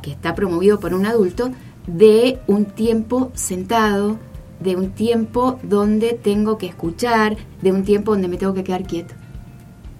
que 0.00 0.12
está 0.12 0.36
promovido 0.36 0.78
por 0.78 0.94
un 0.94 1.06
adulto, 1.06 1.50
de 1.88 2.38
un 2.46 2.66
tiempo 2.66 3.32
sentado, 3.34 4.16
de 4.60 4.76
un 4.76 4.90
tiempo 4.90 5.58
donde 5.64 6.12
tengo 6.12 6.56
que 6.56 6.66
escuchar, 6.66 7.36
de 7.62 7.72
un 7.72 7.82
tiempo 7.82 8.12
donde 8.12 8.28
me 8.28 8.36
tengo 8.36 8.54
que 8.54 8.62
quedar 8.62 8.84
quieto. 8.84 9.14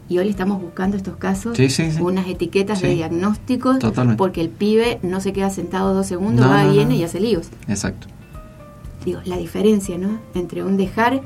Y 0.09 0.19
hoy 0.19 0.27
le 0.27 0.31
estamos 0.31 0.63
buscando 0.63 0.97
estos 0.97 1.17
casos 1.17 1.57
Sí, 1.57 1.69
sí, 1.69 1.91
sí. 1.91 2.01
unas 2.01 2.29
etiquetas 2.29 2.81
de 2.81 2.91
Sí. 2.91 2.95
diagnóstico 2.95 3.77
Totalmente. 3.81 4.19
porque 4.19 4.43
el 4.43 4.51
pibe 4.51 5.01
no 5.03 5.21
se 5.21 5.33
queda 5.33 5.51
sentado 5.51 5.95
dos 5.95 6.07
segundos, 6.07 6.47
No, 6.47 6.53
va, 6.53 6.63
no, 6.63 6.71
viene 6.75 6.91
no. 6.91 6.95
y 6.95 7.03
hace 7.03 7.19
líos. 7.19 7.49
Exacto. 7.67 8.07
Digo, 9.05 9.19
la 9.25 9.37
diferencia, 9.37 9.99
¿no? 9.99 10.21
Entre 10.37 10.63
un 10.63 10.77
dejar 10.77 11.23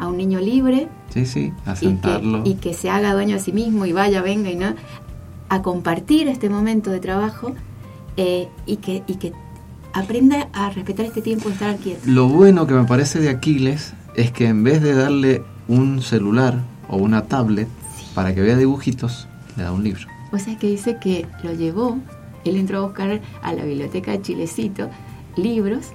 a 0.00 0.08
un 0.08 0.16
niño 0.16 0.40
libre 0.40 0.88
Sí, 1.14 1.26
sí, 1.26 1.52
a 1.66 1.70
y 1.72 1.74
que, 1.74 1.78
sentarlo. 1.80 2.42
y 2.44 2.54
que 2.54 2.74
se 2.74 2.90
haga 2.90 3.12
dueño 3.12 3.36
de 3.36 3.40
sí 3.40 3.52
mismo 3.52 3.86
y 3.86 3.92
vaya, 3.92 4.22
venga 4.22 4.50
y 4.50 4.56
no, 4.56 4.74
a 5.48 5.62
compartir 5.62 6.26
este 6.28 6.48
momento 6.48 6.90
de 6.90 6.98
trabajo 7.00 7.52
eh, 8.16 8.48
y, 8.66 8.76
que, 8.76 9.02
y 9.06 9.14
que 9.16 9.32
aprenda 9.92 10.48
a 10.52 10.70
respetar 10.70 11.06
este 11.06 11.20
tiempo 11.22 11.48
de 11.48 11.54
estar 11.54 11.76
quieto. 11.76 12.00
Lo 12.06 12.28
bueno 12.28 12.66
que 12.66 12.74
me 12.74 12.84
parece 12.84 13.20
de 13.20 13.28
Aquiles 13.28 13.92
es 14.14 14.30
que 14.32 14.46
en 14.48 14.64
vez 14.64 14.82
de 14.82 14.94
darle 14.94 15.42
un 15.68 16.02
celular 16.02 16.58
o 16.88 16.96
una 16.96 17.26
tablet 17.26 17.68
para 18.14 18.34
que 18.34 18.40
vea 18.40 18.56
dibujitos, 18.56 19.28
le 19.56 19.64
da 19.64 19.72
un 19.72 19.84
libro. 19.84 20.02
O 20.32 20.38
sea 20.38 20.56
que 20.58 20.68
dice 20.68 20.98
que 21.00 21.26
lo 21.42 21.52
llevó, 21.52 21.98
él 22.44 22.56
entró 22.56 22.78
a 22.78 22.82
buscar 22.82 23.20
a 23.42 23.52
la 23.52 23.64
biblioteca 23.64 24.12
de 24.12 24.22
Chilecito 24.22 24.88
libros 25.36 25.86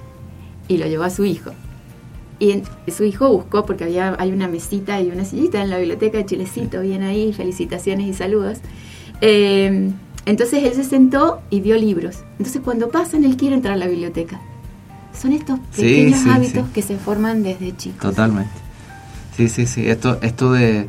y 0.68 0.76
lo 0.78 0.86
llevó 0.86 1.04
a 1.04 1.10
su 1.10 1.24
hijo. 1.24 1.50
Y 2.38 2.62
su 2.90 3.04
hijo 3.04 3.30
buscó, 3.30 3.64
porque 3.64 3.84
había, 3.84 4.14
hay 4.18 4.30
una 4.30 4.46
mesita 4.46 5.00
y 5.00 5.08
una 5.10 5.24
sillita 5.24 5.62
en 5.62 5.70
la 5.70 5.78
biblioteca 5.78 6.18
de 6.18 6.26
Chilecito, 6.26 6.82
bien 6.82 7.02
ahí, 7.02 7.32
felicitaciones 7.32 8.06
y 8.06 8.12
saludos. 8.12 8.58
Eh, 9.22 9.90
entonces 10.26 10.64
él 10.64 10.74
se 10.74 10.84
sentó 10.84 11.40
y 11.50 11.60
vio 11.60 11.76
libros. 11.76 12.18
Entonces 12.38 12.60
cuando 12.62 12.88
pasan, 12.90 13.24
él 13.24 13.36
quiere 13.36 13.54
entrar 13.54 13.74
a 13.74 13.76
la 13.78 13.86
biblioteca. 13.86 14.40
Son 15.18 15.32
estos 15.32 15.58
pequeños 15.74 16.20
sí, 16.20 16.28
hábitos 16.28 16.66
sí. 16.66 16.72
que 16.74 16.82
se 16.82 16.96
forman 16.96 17.42
desde 17.42 17.74
chicos. 17.74 18.00
Totalmente. 18.00 18.50
Sí, 19.36 19.48
sí, 19.48 19.66
sí. 19.66 19.88
Esto, 19.88 20.18
esto 20.20 20.52
de, 20.52 20.88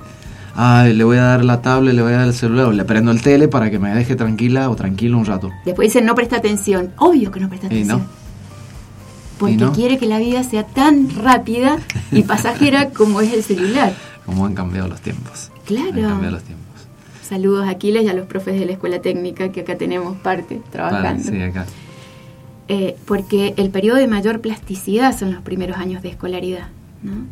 ay, 0.56 0.94
le 0.94 1.04
voy 1.06 1.18
a 1.18 1.24
dar 1.24 1.46
la 1.46 1.62
tablet, 1.62 1.94
le 1.94 2.01
voy 2.01 2.12
a 2.13 2.18
dar 2.18 2.27
el 2.27 2.34
celular, 2.34 2.66
o 2.66 2.72
le 2.74 2.84
prendo 2.84 3.12
el 3.12 3.22
tele 3.22 3.48
para 3.48 3.70
que 3.70 3.80
me 3.80 3.94
deje 3.94 4.16
tranquila 4.18 4.70
o 4.70 4.75
tranquilo 4.75 5.18
un 5.18 5.25
rato. 5.25 5.51
Después 5.63 5.88
dicen, 5.89 6.06
no 6.06 6.13
presta 6.16 6.38
atención. 6.38 6.92
Obvio 6.98 7.32
que 7.32 7.39
no 7.39 7.48
presta 7.48 7.68
Y 7.68 7.70
atención. 7.84 8.00
no. 8.00 8.06
Porque 9.39 9.58
no. 9.58 9.72
quiere 9.72 9.98
que 9.98 10.08
la 10.08 10.20
vida 10.20 10.44
sea 10.44 10.65
tan 10.65 11.10
rápida 11.15 11.77
y 12.12 12.24
pasajera 12.24 12.89
como 12.94 13.22
es 13.22 13.34
el 13.34 13.44
celular. 13.44 13.94
Cómo 14.25 14.46
han 14.46 14.56
cambiado 14.56 14.88
los 14.88 15.01
tiempos. 15.01 15.51
Claro. 15.65 15.89
Han 15.89 16.10
cambiado 16.10 16.32
los 16.32 16.44
tiempos. 16.44 16.65
Saludos 17.22 17.67
a 17.67 17.72
Aquiles 17.72 18.03
y 18.03 18.10
a 18.10 18.13
los 18.13 18.25
profes 18.25 18.60
de 18.60 18.65
la 18.65 18.72
escuela 18.72 19.01
técnica 19.01 19.51
que 19.51 19.62
acá 19.62 19.77
tenemos 19.77 20.17
parte 20.17 20.62
trabajando. 20.72 21.24
Vale, 21.24 21.38
sí, 21.38 21.41
acá. 21.41 21.65
Eh, 22.70 22.98
porque 23.06 23.53
el 23.58 23.70
periodo 23.70 23.98
de 23.98 24.08
mayor 24.08 24.41
plasticidad 24.41 25.17
son 25.17 25.34
los 25.34 25.41
primeros 25.41 25.77
años 25.77 26.01
de 26.01 26.10
escolaridad. 26.10 26.67
¿no? 27.03 27.25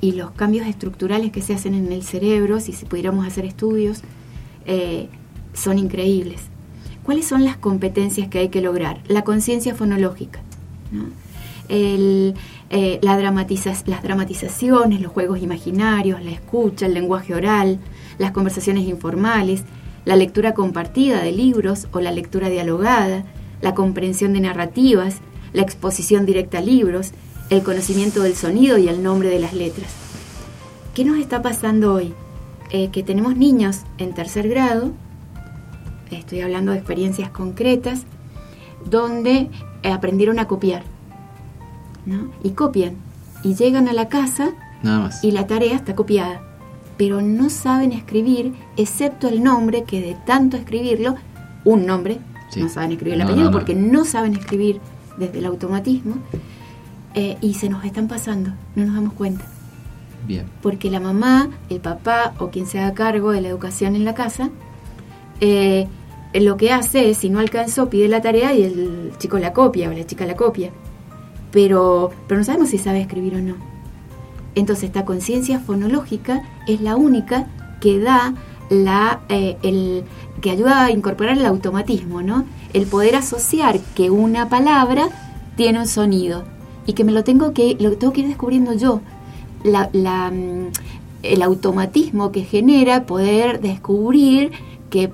Y 0.00 0.12
los 0.12 0.30
cambios 0.32 0.66
estructurales 0.66 1.30
que 1.30 1.42
se 1.42 1.54
hacen 1.54 1.74
en 1.74 1.92
el 1.92 2.02
cerebro, 2.02 2.58
si 2.60 2.72
pudiéramos 2.72 3.26
hacer 3.26 3.44
estudios, 3.44 4.02
eh, 4.66 5.08
son 5.52 5.78
increíbles. 5.78 6.42
¿Cuáles 7.02 7.26
son 7.26 7.44
las 7.44 7.56
competencias 7.56 8.28
que 8.28 8.38
hay 8.38 8.48
que 8.48 8.60
lograr? 8.60 9.00
La 9.08 9.22
conciencia 9.22 9.74
fonológica. 9.74 10.40
¿no? 10.90 11.04
Eh, 11.72 12.34
la 13.00 13.16
las 13.16 14.02
dramatizaciones, 14.02 15.00
los 15.00 15.12
juegos 15.12 15.40
imaginarios, 15.40 16.22
la 16.22 16.32
escucha, 16.32 16.86
el 16.86 16.94
lenguaje 16.94 17.34
oral, 17.34 17.78
las 18.18 18.32
conversaciones 18.32 18.88
informales, 18.88 19.62
la 20.04 20.16
lectura 20.16 20.52
compartida 20.52 21.22
de 21.22 21.30
libros 21.30 21.86
o 21.92 22.00
la 22.00 22.10
lectura 22.10 22.48
dialogada, 22.48 23.24
la 23.60 23.74
comprensión 23.74 24.32
de 24.32 24.40
narrativas, 24.40 25.18
la 25.52 25.62
exposición 25.62 26.26
directa 26.26 26.58
a 26.58 26.62
libros, 26.62 27.12
el 27.50 27.62
conocimiento 27.62 28.22
del 28.22 28.34
sonido 28.34 28.76
y 28.78 28.88
el 28.88 29.02
nombre 29.02 29.28
de 29.28 29.38
las 29.38 29.52
letras. 29.52 29.92
¿Qué 30.94 31.04
nos 31.04 31.18
está 31.18 31.40
pasando 31.40 31.94
hoy? 31.94 32.14
Eh, 32.70 32.90
que 32.90 33.02
tenemos 33.02 33.36
niños 33.36 33.82
en 33.98 34.12
tercer 34.12 34.48
grado, 34.48 34.92
estoy 36.10 36.40
hablando 36.40 36.72
de 36.72 36.78
experiencias 36.78 37.30
concretas, 37.30 38.02
donde 38.88 39.50
aprendieron 39.84 40.38
a 40.40 40.48
copiar. 40.48 40.82
¿No? 42.06 42.28
Y 42.42 42.50
copian. 42.50 42.94
Y 43.42 43.54
llegan 43.54 43.88
a 43.88 43.92
la 43.92 44.08
casa 44.08 44.50
Nada 44.82 45.00
más. 45.00 45.24
y 45.24 45.30
la 45.30 45.46
tarea 45.46 45.74
está 45.76 45.94
copiada. 45.94 46.42
Pero 46.96 47.22
no 47.22 47.48
saben 47.50 47.92
escribir, 47.92 48.52
excepto 48.76 49.28
el 49.28 49.42
nombre, 49.42 49.84
que 49.84 50.00
de 50.02 50.16
tanto 50.26 50.56
escribirlo, 50.56 51.14
un 51.64 51.86
nombre, 51.86 52.18
Sí. 52.50 52.60
no 52.60 52.68
saben 52.68 52.92
escribir 52.92 53.14
el 53.14 53.20
No, 53.20 53.24
apellido 53.26 53.44
no, 53.46 53.50
no. 53.52 53.56
porque 53.58 53.74
no 53.74 54.04
saben 54.04 54.34
escribir 54.34 54.80
desde 55.16 55.38
el 55.38 55.46
automatismo, 55.46 56.16
eh, 57.14 57.36
y 57.40 57.54
se 57.54 57.68
nos 57.68 57.84
están 57.84 58.06
pasando, 58.08 58.50
no 58.76 58.84
nos 58.84 58.94
damos 58.94 59.12
cuenta. 59.14 59.44
Bien. 60.26 60.46
Porque 60.62 60.90
la 60.90 61.00
mamá, 61.00 61.48
el 61.70 61.80
papá 61.80 62.34
o 62.38 62.50
quien 62.50 62.66
se 62.66 62.78
haga 62.78 62.92
cargo 62.94 63.30
de 63.32 63.40
la 63.40 63.48
educación 63.48 63.96
en 63.96 64.04
la 64.04 64.14
casa, 64.14 64.50
eh, 65.40 65.86
lo 66.34 66.56
que 66.56 66.72
hace 66.72 67.10
es, 67.10 67.18
si 67.18 67.30
no 67.30 67.38
alcanzó, 67.40 67.88
pide 67.88 68.08
la 68.08 68.20
tarea 68.20 68.52
y 68.54 68.62
el 68.62 69.12
chico 69.18 69.38
la 69.38 69.52
copia 69.52 69.88
o 69.88 69.92
la 69.92 70.04
chica 70.06 70.26
la 70.26 70.36
copia. 70.36 70.70
Pero, 71.52 72.10
pero 72.26 72.38
no 72.38 72.44
sabemos 72.44 72.70
si 72.70 72.78
sabe 72.78 73.00
escribir 73.00 73.34
o 73.34 73.40
no. 73.40 73.54
Entonces 74.54 74.84
esta 74.84 75.04
conciencia 75.04 75.60
fonológica 75.60 76.42
es 76.66 76.80
la 76.80 76.96
única 76.96 77.46
que 77.80 77.98
da 77.98 78.34
la, 78.68 79.20
eh, 79.28 79.56
el, 79.62 80.04
que 80.40 80.50
ayuda 80.50 80.84
a 80.84 80.90
incorporar 80.90 81.36
el 81.36 81.46
automatismo, 81.46 82.22
¿no? 82.22 82.44
El 82.72 82.86
poder 82.86 83.16
asociar 83.16 83.80
que 83.94 84.10
una 84.10 84.48
palabra 84.48 85.08
tiene 85.56 85.80
un 85.80 85.86
sonido 85.86 86.44
y 86.86 86.94
que 86.94 87.04
me 87.04 87.12
lo 87.12 87.24
tengo 87.24 87.52
que, 87.52 87.76
lo 87.78 87.96
tengo 87.96 88.12
que 88.12 88.22
ir 88.22 88.28
descubriendo 88.28 88.72
yo. 88.72 89.00
La, 89.62 89.90
mm, 90.30 90.72
el 91.22 91.42
automatismo 91.42 92.32
que 92.32 92.44
genera 92.44 93.04
poder 93.04 93.60
descubrir 93.60 94.52
que 94.88 95.12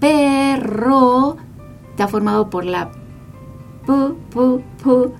perro 0.00 1.36
está 1.90 2.08
formado 2.08 2.50
por 2.50 2.64
la 2.64 2.90
pu, 3.86 4.16
pu, 4.30 4.60
pu, 4.82 5.12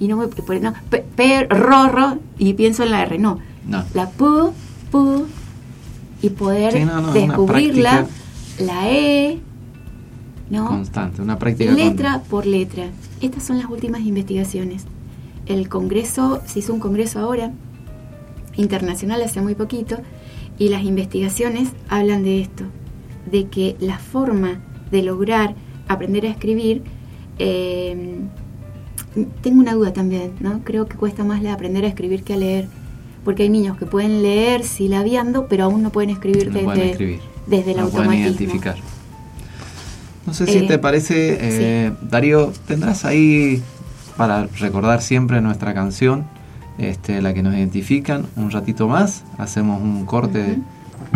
y 0.00 0.08
no 0.08 0.16
me 0.16 0.26
por- 0.28 0.60
no, 0.60 0.72
pe- 0.90 1.04
ro, 1.88 2.18
y 2.38 2.52
pienso 2.54 2.82
en 2.82 2.90
la 2.90 3.02
R, 3.02 3.18
no, 3.18 3.38
No. 3.66 3.84
la 3.94 4.08
pu, 4.10 4.52
pu, 4.90 5.24
y 6.22 6.30
poder 6.30 6.72
Sí, 6.72 6.84
no, 6.84 7.12
descubrirla, 7.12 8.06
la 8.60 8.90
E, 8.90 9.40
¿no? 10.50 10.66
Constante, 10.68 11.22
una 11.22 11.38
práctica 11.38 11.70
con- 11.72 11.80
letra 11.80 12.22
por 12.28 12.46
letra. 12.46 12.86
Estas 13.20 13.42
son 13.44 13.58
las 13.58 13.68
últimas 13.70 14.02
investigaciones. 14.02 14.84
El 15.46 15.68
Congreso, 15.68 16.40
se 16.46 16.58
hizo 16.60 16.72
un 16.74 16.80
Congreso 16.80 17.18
ahora, 17.20 17.52
internacional 18.56 19.22
hace 19.22 19.40
muy 19.40 19.54
poquito, 19.54 19.96
y 20.58 20.68
las 20.68 20.84
investigaciones 20.84 21.70
hablan 21.88 22.22
de 22.22 22.40
esto, 22.40 22.64
de 23.30 23.46
que 23.48 23.76
la 23.80 23.98
forma 23.98 24.60
de 24.90 25.02
lograr 25.02 25.54
aprender 25.88 26.26
a 26.26 26.30
escribir, 26.30 26.82
eh, 27.38 28.20
tengo 29.42 29.60
una 29.60 29.74
duda 29.74 29.92
también, 29.92 30.32
¿no? 30.40 30.60
Creo 30.64 30.86
que 30.86 30.96
cuesta 30.96 31.24
más 31.24 31.44
aprender 31.46 31.84
a 31.84 31.88
escribir 31.88 32.22
que 32.24 32.34
a 32.34 32.36
leer, 32.36 32.66
porque 33.24 33.44
hay 33.44 33.48
niños 33.48 33.76
que 33.78 33.86
pueden 33.86 34.22
leer 34.22 34.64
silabiando, 34.64 35.46
pero 35.48 35.64
aún 35.64 35.82
no 35.82 35.90
pueden 35.90 36.10
escribir 36.10 36.48
No 36.48 36.52
desde, 36.54 36.64
pueden 36.64 36.88
escribir. 36.90 37.20
desde 37.46 37.70
el 37.72 37.76
no 37.78 37.88
pueden 37.88 38.12
identificar. 38.14 38.76
No 40.26 40.32
sé 40.34 40.46
si 40.46 40.58
Eh, 40.58 40.62
te 40.66 40.78
parece, 40.78 41.38
eh, 41.40 41.92
Darío, 42.02 42.52
tendrás 42.66 43.04
ahí 43.04 43.62
para 44.16 44.46
recordar 44.58 45.02
siempre 45.02 45.40
nuestra 45.40 45.74
canción, 45.74 46.24
este, 46.78 47.20
la 47.22 47.34
que 47.34 47.42
nos 47.42 47.54
identifican, 47.54 48.26
un 48.36 48.50
ratito 48.50 48.88
más, 48.88 49.22
hacemos 49.38 49.80
un 49.80 50.06
corte 50.06 50.38
de 50.38 50.58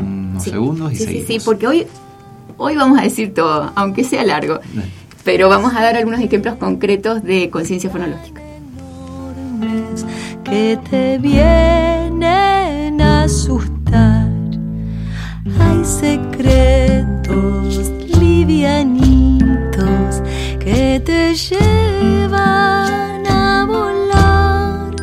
unos 0.02 0.44
Sí. 0.44 0.50
segundos 0.50 0.92
y 0.92 0.96
sí, 0.96 1.00
sí, 1.00 1.06
seguimos. 1.06 1.26
sí, 1.28 1.40
porque 1.44 1.66
hoy, 1.66 1.86
hoy 2.58 2.76
vamos 2.76 2.98
a 2.98 3.02
decir 3.02 3.32
todo, 3.34 3.72
aunque 3.74 4.04
sea 4.04 4.24
largo, 4.24 4.56
Eh, 4.56 4.60
pero 5.28 5.50
vamos 5.50 5.74
a 5.74 5.82
dar 5.82 5.94
algunos 5.94 6.20
ejemplos 6.20 6.54
concretos 6.54 7.22
de 7.22 7.50
conciencia 7.50 7.90
fonológica. 7.90 8.40
que 10.42 10.78
te 10.88 11.18
vienen 11.18 12.98
a 13.02 13.24
asustar. 13.24 14.30
Hay 15.60 15.84
secretos 15.84 16.72
livianitos 18.18 19.42
que 20.60 20.98
te 21.04 21.34
llevan 21.34 23.26
a 23.26 23.66
volar. 23.68 24.96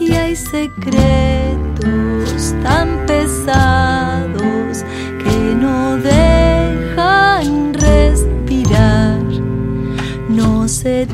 Y 0.00 0.12
hay 0.12 0.34
secretos 0.34 1.21
se 10.82 11.06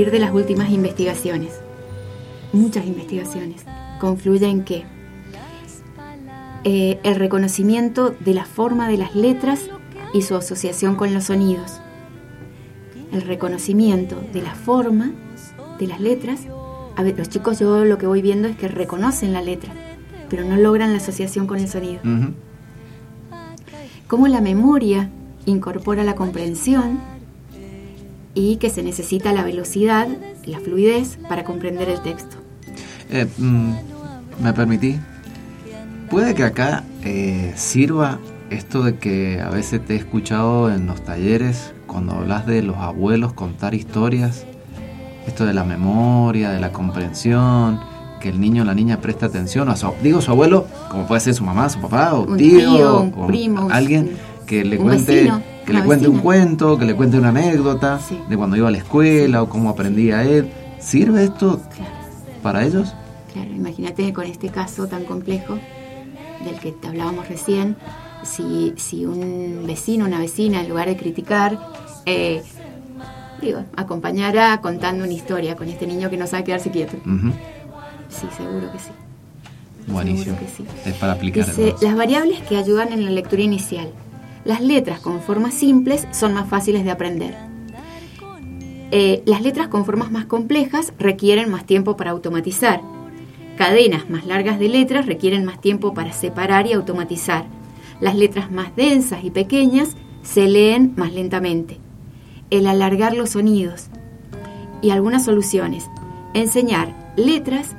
partir 0.00 0.12
de 0.12 0.24
las 0.24 0.32
últimas 0.32 0.70
investigaciones? 0.70 1.60
Muchas 2.54 2.86
investigaciones 2.86 3.66
confluyen 4.00 4.50
en 4.50 4.64
que 4.64 4.84
eh, 6.64 6.98
el 7.02 7.16
reconocimiento 7.16 8.14
de 8.18 8.32
la 8.32 8.46
forma 8.46 8.88
de 8.88 8.96
las 8.96 9.14
letras 9.14 9.66
y 10.14 10.22
su 10.22 10.36
asociación 10.36 10.94
con 10.94 11.12
los 11.12 11.24
sonidos. 11.24 11.82
El 13.12 13.20
reconocimiento 13.20 14.22
de 14.32 14.40
la 14.40 14.54
forma 14.54 15.12
de 15.78 15.86
las 15.86 16.00
letras. 16.00 16.46
A 16.96 17.02
ver, 17.02 17.18
los 17.18 17.28
chicos 17.28 17.58
yo 17.58 17.84
lo 17.84 17.98
que 17.98 18.06
voy 18.06 18.22
viendo 18.22 18.48
es 18.48 18.56
que 18.56 18.68
reconocen 18.68 19.34
la 19.34 19.42
letra, 19.42 19.74
pero 20.30 20.44
no 20.44 20.56
logran 20.56 20.92
la 20.92 20.96
asociación 20.96 21.46
con 21.46 21.58
el 21.58 21.68
sonido. 21.68 22.00
ujú. 22.02 22.32
Cómo 24.06 24.28
la 24.28 24.40
memoria 24.40 25.10
incorpora 25.44 26.04
la 26.04 26.14
comprensión 26.14 27.00
y 28.40 28.56
que 28.56 28.70
se 28.70 28.82
necesita 28.82 29.32
la 29.32 29.44
velocidad, 29.44 30.08
la 30.46 30.60
fluidez 30.60 31.18
para 31.28 31.44
comprender 31.44 31.88
el 31.88 32.00
texto. 32.00 32.36
Eh, 33.10 33.26
mm, 33.36 33.72
¿Me 34.42 34.52
permití? 34.52 34.98
Puede 36.08 36.34
que 36.34 36.44
acá 36.44 36.84
eh, 37.04 37.52
sirva 37.56 38.18
esto 38.50 38.82
de 38.82 38.96
que 38.96 39.40
a 39.40 39.50
veces 39.50 39.84
te 39.84 39.94
he 39.94 39.96
escuchado 39.96 40.72
en 40.72 40.86
los 40.86 41.04
talleres 41.04 41.72
cuando 41.86 42.14
hablas 42.14 42.46
de 42.46 42.62
los 42.62 42.76
abuelos 42.76 43.32
contar 43.32 43.74
historias, 43.74 44.46
esto 45.26 45.44
de 45.44 45.52
la 45.52 45.64
memoria, 45.64 46.50
de 46.50 46.60
la 46.60 46.72
comprensión, 46.72 47.80
que 48.20 48.30
el 48.30 48.40
niño 48.40 48.62
o 48.62 48.64
la 48.64 48.74
niña 48.74 49.00
presta 49.00 49.26
atención, 49.26 49.68
a 49.68 49.76
su, 49.76 49.92
digo 50.02 50.20
su 50.20 50.30
abuelo, 50.30 50.66
como 50.90 51.06
puede 51.06 51.20
ser 51.20 51.34
su 51.34 51.44
mamá, 51.44 51.68
su 51.68 51.80
papá, 51.80 52.14
o 52.14 52.22
Un 52.22 52.38
tío, 52.38 52.58
tío, 52.58 53.00
un 53.02 53.14
o 53.16 53.26
primo, 53.26 53.68
alguien 53.70 54.16
que 54.46 54.64
le 54.64 54.78
cuente, 54.78 55.14
vecino, 55.14 55.42
que 55.66 55.72
le 55.72 55.82
cuente 55.84 56.08
un 56.08 56.18
cuento, 56.18 56.78
que 56.78 56.84
le 56.84 56.94
cuente 56.94 57.18
una 57.18 57.28
anécdota 57.30 57.98
Sí. 58.00 58.18
de 58.28 58.36
cuando 58.36 58.56
iba 58.56 58.68
a 58.68 58.70
la 58.70 58.78
escuela 58.78 59.42
o 59.42 59.48
cómo 59.48 59.70
aprendía 59.70 60.22
él. 60.24 60.50
¿Sirve 60.78 61.24
esto 61.24 61.60
Claro, 61.74 61.92
para 62.42 62.64
ellos? 62.64 62.94
claro, 63.32 63.50
imagínate 63.50 64.12
con 64.12 64.24
este 64.24 64.48
caso 64.48 64.86
tan 64.88 65.04
complejo 65.04 65.58
del 66.44 66.58
que 66.58 66.72
te 66.72 66.88
hablábamos 66.88 67.28
recién, 67.28 67.76
si, 68.22 68.72
si 68.76 69.04
un 69.06 69.64
vecino, 69.66 70.06
una 70.06 70.18
vecina, 70.18 70.60
en 70.62 70.68
lugar 70.68 70.88
de 70.88 70.96
criticar, 70.96 71.58
eh, 72.06 72.42
digo, 73.42 73.64
acompañara 73.76 74.60
contando 74.62 75.04
una 75.04 75.12
historia 75.12 75.54
con 75.56 75.68
este 75.68 75.86
niño 75.86 76.08
que 76.10 76.16
no 76.16 76.26
sabe 76.26 76.44
quedarse 76.44 76.70
quieto. 76.70 76.96
Sí, 78.08 78.26
seguro 78.36 78.72
que 78.72 78.78
sí. 78.78 78.90
Buenísimo. 79.86 80.36
Seguro 80.36 80.40
que 80.46 80.50
sí. 80.56 80.64
Es 80.90 80.94
para 80.96 81.12
aplicar. 81.12 81.46
Dice, 81.46 81.74
las 81.82 81.94
variables 81.96 82.40
que 82.42 82.56
ayudan 82.56 82.92
en 82.92 83.04
la 83.04 83.10
lectura 83.10 83.42
inicial. 83.42 83.90
Las 84.44 84.62
letras 84.62 85.00
con 85.00 85.20
formas 85.20 85.54
simples 85.54 86.06
son 86.12 86.32
más 86.32 86.48
fáciles 86.48 86.84
de 86.84 86.90
aprender. 86.90 87.36
Eh, 88.90 89.22
las 89.26 89.42
letras 89.42 89.68
con 89.68 89.84
formas 89.84 90.10
más 90.10 90.24
complejas 90.24 90.92
requieren 90.98 91.50
más 91.50 91.66
tiempo 91.66 91.96
para 91.96 92.10
automatizar. 92.10 92.80
Cadenas 93.56 94.08
más 94.08 94.24
largas 94.24 94.58
de 94.58 94.68
letras 94.68 95.06
requieren 95.06 95.44
más 95.44 95.60
tiempo 95.60 95.92
para 95.92 96.12
separar 96.12 96.66
y 96.66 96.72
automatizar. 96.72 97.44
Las 98.00 98.16
letras 98.16 98.50
más 98.50 98.74
densas 98.74 99.22
y 99.24 99.30
pequeñas 99.30 99.96
se 100.22 100.48
leen 100.48 100.94
más 100.96 101.12
lentamente. 101.12 101.78
El 102.48 102.66
alargar 102.66 103.14
los 103.14 103.30
sonidos. 103.30 103.88
Y 104.80 104.90
algunas 104.90 105.26
soluciones. 105.26 105.88
Enseñar 106.32 107.12
letras 107.16 107.76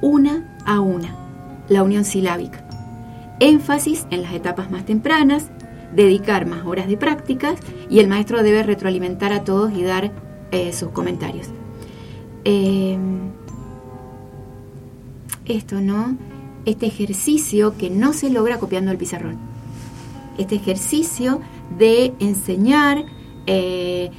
una 0.00 0.56
a 0.64 0.78
una. 0.80 1.16
La 1.68 1.82
unión 1.82 2.04
silábica 2.04 2.64
énfasis 3.40 4.06
en 4.10 4.22
las 4.22 4.32
etapas 4.32 4.70
más 4.70 4.84
tempranas, 4.84 5.50
dedicar 5.94 6.46
más 6.46 6.66
horas 6.66 6.88
de 6.88 6.96
prácticas 6.96 7.58
y 7.88 8.00
el 8.00 8.08
maestro 8.08 8.42
debe 8.42 8.62
retroalimentar 8.62 9.32
a 9.32 9.44
todos 9.44 9.72
y 9.72 9.82
dar 9.82 10.12
eh, 10.50 10.72
sus 10.72 10.90
comentarios. 10.90 11.48
Eh, 12.44 12.98
esto, 15.46 15.80
¿no? 15.80 16.16
Este 16.64 16.86
ejercicio 16.86 17.76
que 17.76 17.90
no 17.90 18.12
se 18.12 18.30
logra 18.30 18.58
copiando 18.58 18.90
el 18.90 18.98
pizarrón. 18.98 19.36
Este 20.38 20.56
ejercicio 20.56 21.40
de 21.78 22.12
enseñar 22.18 23.04
eh, 23.46 24.10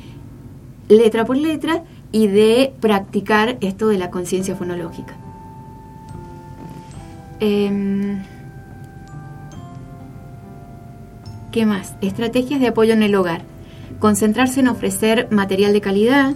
letra 0.88 1.26
por 1.26 1.38
letra 1.38 1.84
y 2.12 2.28
de 2.28 2.74
practicar 2.80 3.58
esto 3.62 3.88
de 3.88 3.98
la 3.98 4.12
conciencia 4.12 4.56
fonológica. 4.56 5.16
Em, 7.40 8.22
¿Qué 11.56 11.66
más? 11.66 11.96
Estrategias 12.02 12.60
de 12.60 12.68
apoyo 12.68 12.92
en 12.92 13.02
el 13.02 13.16
hogar. 13.16 13.44
Concentrarse 14.00 14.60
en 14.60 14.68
ofrecer 14.68 15.30
material 15.32 15.72
de 15.72 15.80
calidad, 15.80 16.34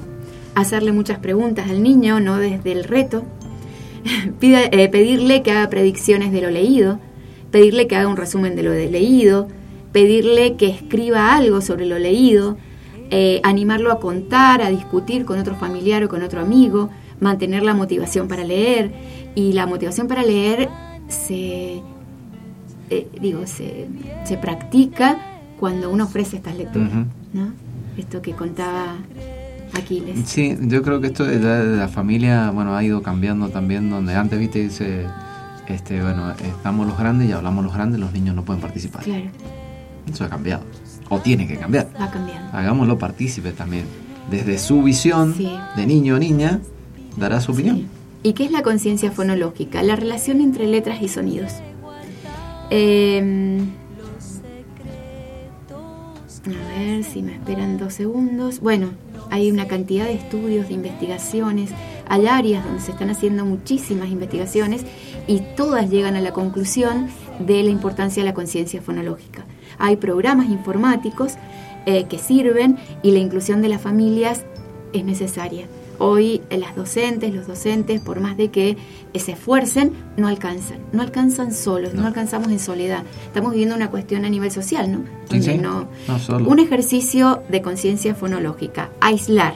hacerle 0.55 0.93
muchas 0.93 1.19
preguntas 1.19 1.69
al 1.69 1.83
niño, 1.83 2.21
no 2.21 2.37
desde 2.37 2.71
el 2.71 2.85
reto. 2.85 3.25
Eh, 4.41 4.87
pedirle 4.87 5.43
que 5.43 5.51
haga 5.51 5.69
predicciones 5.69 6.31
de 6.31 6.39
lo 6.39 6.49
leído, 6.49 6.99
pedirle 7.51 7.85
que 7.85 7.97
haga 7.97 8.07
un 8.07 8.15
resumen 8.15 8.55
de 8.55 8.63
lo 8.63 8.71
leído, 8.71 9.49
pedirle 9.91 10.55
que 10.55 10.67
escriba 10.67 11.35
algo 11.35 11.59
sobre 11.59 11.85
lo 11.85 11.99
leído, 11.99 12.55
eh, 13.09 13.41
animarlo 13.43 13.91
a 13.91 13.99
contar, 13.99 14.61
a 14.61 14.69
discutir 14.69 15.25
con 15.25 15.37
otro 15.37 15.55
familiar 15.55 16.01
o 16.01 16.07
con 16.07 16.23
otro 16.23 16.39
amigo, 16.39 16.91
mantener 17.19 17.63
la 17.63 17.73
motivación 17.73 18.29
para 18.29 18.45
leer. 18.45 18.93
Y 19.35 19.51
la 19.51 19.65
motivación 19.65 20.07
para 20.07 20.23
leer 20.23 20.69
se, 21.09 21.81
eh, 22.89 23.07
digo, 23.21 23.45
se, 23.47 23.87
se 24.25 24.37
practica 24.37 25.17
cuando 25.59 25.89
uno 25.89 26.05
ofrece 26.05 26.37
estas 26.37 26.55
lecturas, 26.57 26.89
Ujú. 26.89 27.05
¿no? 27.33 27.53
Esto 27.97 28.21
que 28.21 28.31
contaba 28.33 28.95
Aquiles. 29.73 30.19
Sí, 30.25 30.57
yo 30.61 30.81
creo 30.81 31.01
que 31.01 31.07
esto 31.07 31.25
de 31.25 31.39
la, 31.39 31.63
de 31.63 31.77
la 31.77 31.87
familia, 31.87 32.49
bueno, 32.51 32.75
ha 32.75 32.83
ido 32.83 33.01
cambiando 33.03 33.49
también, 33.49 33.89
donde 33.89 34.15
antes, 34.15 34.39
viste, 34.39 34.59
dice, 34.63 35.05
este, 35.67 36.01
bueno, 36.01 36.31
estamos 36.31 36.87
los 36.87 36.97
grandes 36.97 37.29
y 37.29 37.31
hablamos 37.33 37.63
los 37.63 37.73
grandes, 37.73 37.99
los 37.99 38.11
niños 38.13 38.35
no 38.35 38.43
pueden 38.43 38.61
participar. 38.61 39.03
Claro, 39.03 39.25
Eso 40.11 40.23
ha 40.25 40.29
cambiado. 40.29 40.63
O 41.09 41.19
tiene 41.19 41.47
que 41.47 41.57
cambiar. 41.57 41.89
va 41.99 42.09
cambiando. 42.09 42.49
Hagámoslo 42.57 42.97
partícipe 42.97 43.51
también. 43.51 43.83
Desde 44.31 44.57
su 44.59 44.81
visión 44.83 45.33
Sí. 45.35 45.51
de 45.75 45.85
niño 45.87 46.15
o 46.15 46.19
niña, 46.19 46.59
dará 47.17 47.41
su 47.41 47.51
opinión. 47.51 47.77
Sí. 47.77 47.87
¿Y 48.21 48.33
qué 48.33 48.45
es 48.45 48.51
la 48.51 48.61
conciencia 48.63 49.11
fonológica? 49.11 49.81
La 49.81 49.95
relación 49.95 50.41
entre 50.41 50.67
letras 50.67 51.01
y 51.01 51.07
sonidos. 51.07 51.51
Eh, 52.69 53.59
a 56.45 56.79
ver 56.79 57.03
si 57.03 57.21
me 57.21 57.33
esperan 57.33 57.77
dos 57.77 57.93
segundos. 57.93 58.59
Bueno, 58.59 58.89
hay 59.29 59.51
una 59.51 59.67
cantidad 59.67 60.05
de 60.05 60.13
estudios, 60.13 60.67
de 60.67 60.73
investigaciones. 60.73 61.71
Hay 62.07 62.27
áreas 62.27 62.63
donde 62.63 62.81
se 62.81 62.91
están 62.91 63.09
haciendo 63.09 63.45
muchísimas 63.45 64.09
investigaciones 64.09 64.83
y 65.27 65.41
todas 65.55 65.89
llegan 65.89 66.15
a 66.15 66.21
la 66.21 66.31
conclusión 66.31 67.07
de 67.39 67.63
la 67.63 67.69
importancia 67.69 68.23
de 68.23 68.29
la 68.29 68.33
conciencia 68.33 68.81
fonológica. 68.81 69.45
Hay 69.77 69.97
programas 69.97 70.49
informáticos 70.49 71.33
eh, 71.85 72.05
que 72.05 72.17
sirven 72.17 72.77
y 73.03 73.11
la 73.11 73.19
inclusión 73.19 73.61
de 73.61 73.69
las 73.69 73.81
familias 73.81 74.43
es 74.93 75.05
necesaria. 75.05 75.67
Hoy 76.01 76.41
eh, 76.49 76.57
las 76.57 76.75
docentes, 76.75 77.33
los 77.35 77.45
docentes, 77.45 77.99
por 77.99 78.21
más 78.21 78.37
de 78.37 78.49
que 78.49 78.77
eh, 79.13 79.19
se 79.19 79.33
esfuercen, 79.33 79.91
no 80.17 80.27
alcanzan. 80.27 80.79
No 80.93 81.01
alcanzan 81.01 81.53
solos, 81.53 81.93
no, 81.93 82.01
No. 82.01 82.07
alcanzamos 82.07 82.49
en 82.49 82.59
soledad. 82.59 83.03
Estamos 83.25 83.51
viviendo 83.51 83.75
una 83.75 83.89
cuestión 83.91 84.23
a 84.25 84.29
nivel 84.29 84.49
social, 84.51 84.89
¿no? 84.91 84.99
Sí, 85.29 85.41
sí. 85.43 85.57
no- 85.57 85.87
No 86.07 86.17
solo. 86.19 86.47
Un 86.49 86.59
ejercicio 86.59 87.43
de 87.49 87.61
conciencia 87.61 88.15
fonológica. 88.15 88.89
Aislar. 89.01 89.55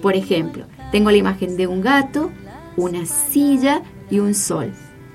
Por 0.00 0.14
ejemplo, 0.16 0.64
tengo 0.92 1.10
la 1.10 1.16
imagen 1.16 1.56
de 1.56 1.66
un 1.66 1.80
gato, 1.80 2.30
una 2.76 3.04
silla 3.06 3.82
y 4.10 4.20
un 4.20 4.34
sol. 4.34 4.72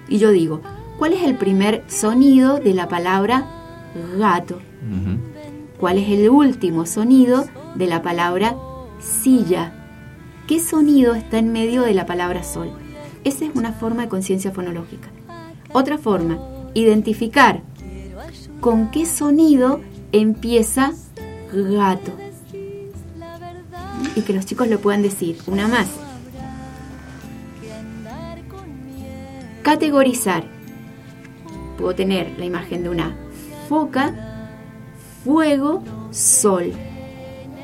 Y 0.10 0.18
yo 0.18 0.32
digo, 0.32 0.62
¿cuál 0.98 1.14
es 1.14 1.24
el 1.24 1.36
primer 1.36 1.84
sonido 1.88 2.60
de 2.60 2.74
la 2.74 2.88
palabra 2.90 3.46
gato? 4.18 4.60
¿Cuál 5.80 5.98
es 6.00 6.10
el 6.10 6.30
último 6.30 6.86
sonido 6.86 7.46
de 7.76 7.88
la 7.88 8.02
palabra 8.02 8.56
silla? 9.00 9.74
¿Qué 10.48 10.62
sonido 10.62 11.14
está 11.14 11.40
en 11.40 11.52
medio 11.52 11.82
de 11.82 11.94
la 11.94 12.06
palabra 12.06 12.42
sol? 12.42 12.72
Esa 13.26 13.44
es 13.44 13.52
una 13.54 13.74
forma 13.74 14.04
de 14.04 14.08
conciencia 14.08 14.54
fonológica. 14.54 15.10
Otra 15.74 15.98
forma, 15.98 16.40
identificar 16.74 17.64
con 18.62 18.90
qué 18.90 19.06
sonido 19.06 19.82
empieza 20.14 20.94
gato. 21.52 22.14
Y 24.16 24.22
que 24.22 24.32
los 24.32 24.46
chicos 24.46 24.70
lo 24.70 24.80
puedan 24.80 25.02
decir. 25.02 25.38
Una 25.48 25.68
más. 25.68 25.90
Categorizar. 29.64 30.46
Puedo 31.78 31.94
tener 31.94 32.40
la 32.40 32.46
imagen 32.46 32.84
de 32.84 32.90
una 32.90 33.18
foca, 33.68 34.48
fuego, 35.26 35.84
sol. 36.12 36.72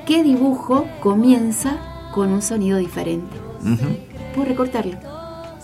¿Qué 0.06 0.22
dibujo 0.22 0.86
comienza 1.00 1.93
con 2.14 2.32
un 2.32 2.42
sonido 2.42 2.78
diferente? 2.78 3.36
Ujú. 3.62 3.98
Puedo 4.34 4.48
recortarlo. 4.48 4.94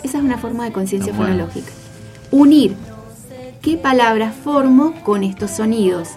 Esa 0.03 0.17
es 0.17 0.23
una 0.23 0.37
forma 0.37 0.65
de 0.65 0.71
conciencia 0.73 1.13
bueno. 1.13 1.33
fonológica. 1.33 1.71
Unir. 2.31 2.75
¿Qué 3.61 3.77
palabras 3.77 4.33
formo 4.43 4.93
con 5.03 5.23
estos 5.23 5.51
sonidos? 5.51 6.09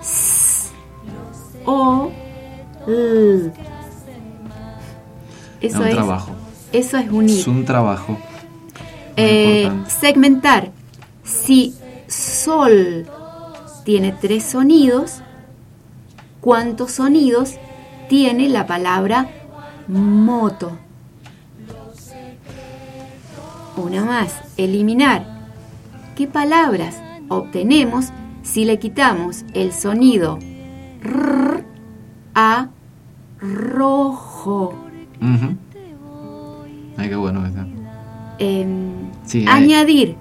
S, 0.00 0.70
O, 1.64 2.10
L. 2.86 3.52
Es 5.60 5.72
Eso 5.74 5.80
un 5.82 5.88
es, 5.88 5.94
trabajo. 5.94 6.32
eso 6.72 6.96
es 6.96 7.10
unir. 7.10 7.38
Es 7.40 7.46
un 7.46 7.64
trabajo. 7.64 8.16
Eh, 9.16 9.70
segmentar. 9.88 10.70
Si 11.22 11.74
sol 12.06 13.06
tiene 13.84 14.12
tres 14.12 14.44
sonidos, 14.44 15.20
¿cuántos 16.40 16.92
sonidos 16.92 17.56
tiene 18.08 18.48
la 18.48 18.66
palabra 18.66 19.28
moto? 19.90 20.72
Una 23.76 24.04
más. 24.04 24.34
Eliminar. 24.56 25.24
¿Qué 26.16 26.26
palabras 26.26 27.00
obtenemos 27.28 28.06
si 28.42 28.64
le 28.64 28.78
quitamos 28.78 29.44
el 29.54 29.72
sonido 29.72 30.38
r 31.02 31.64
a 32.34 32.68
rojo? 33.40 34.74
Ay, 36.96 37.08
qué 37.08 37.16
bueno 37.16 37.46
está. 37.46 37.66
Em, 38.38 39.10
Sí, 39.24 39.46
añadir. 39.48 40.16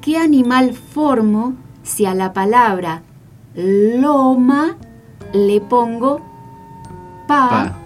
¿Qué 0.00 0.16
animal 0.16 0.72
formo 0.72 1.54
si 1.82 2.06
a 2.06 2.14
la 2.14 2.32
palabra 2.32 3.02
loma 3.54 4.76
le 5.32 5.60
pongo 5.60 6.20
pa, 7.26 7.48
Pa. 7.48 7.78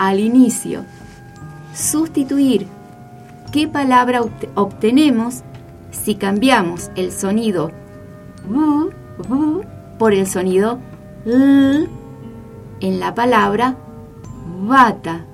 Al 0.00 0.18
inicio? 0.18 0.84
Sustituir. 1.74 2.66
¿Qué 3.52 3.68
palabra 3.68 4.22
obt- 4.22 4.48
obtenemos 4.54 5.42
si 5.92 6.14
cambiamos 6.14 6.90
el 6.96 7.12
sonido 7.12 7.70
bu, 8.48 8.90
bu 9.28 9.62
por 9.98 10.12
el 10.14 10.26
sonido 10.26 10.78
l 11.26 11.86
en 12.80 13.00
la 13.00 13.14
palabra 13.14 13.76
bata? 14.66 15.24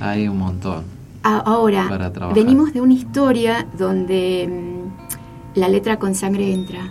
Hay 0.00 0.28
un 0.28 0.38
montón. 0.38 0.84
Ahora, 1.22 1.86
para 1.88 2.10
venimos 2.34 2.72
de 2.72 2.80
una 2.80 2.92
historia 2.94 3.66
donde 3.78 4.46
mm, 4.48 5.58
la 5.58 5.68
letra 5.68 5.98
con 5.98 6.14
sangre 6.14 6.52
entra, 6.52 6.90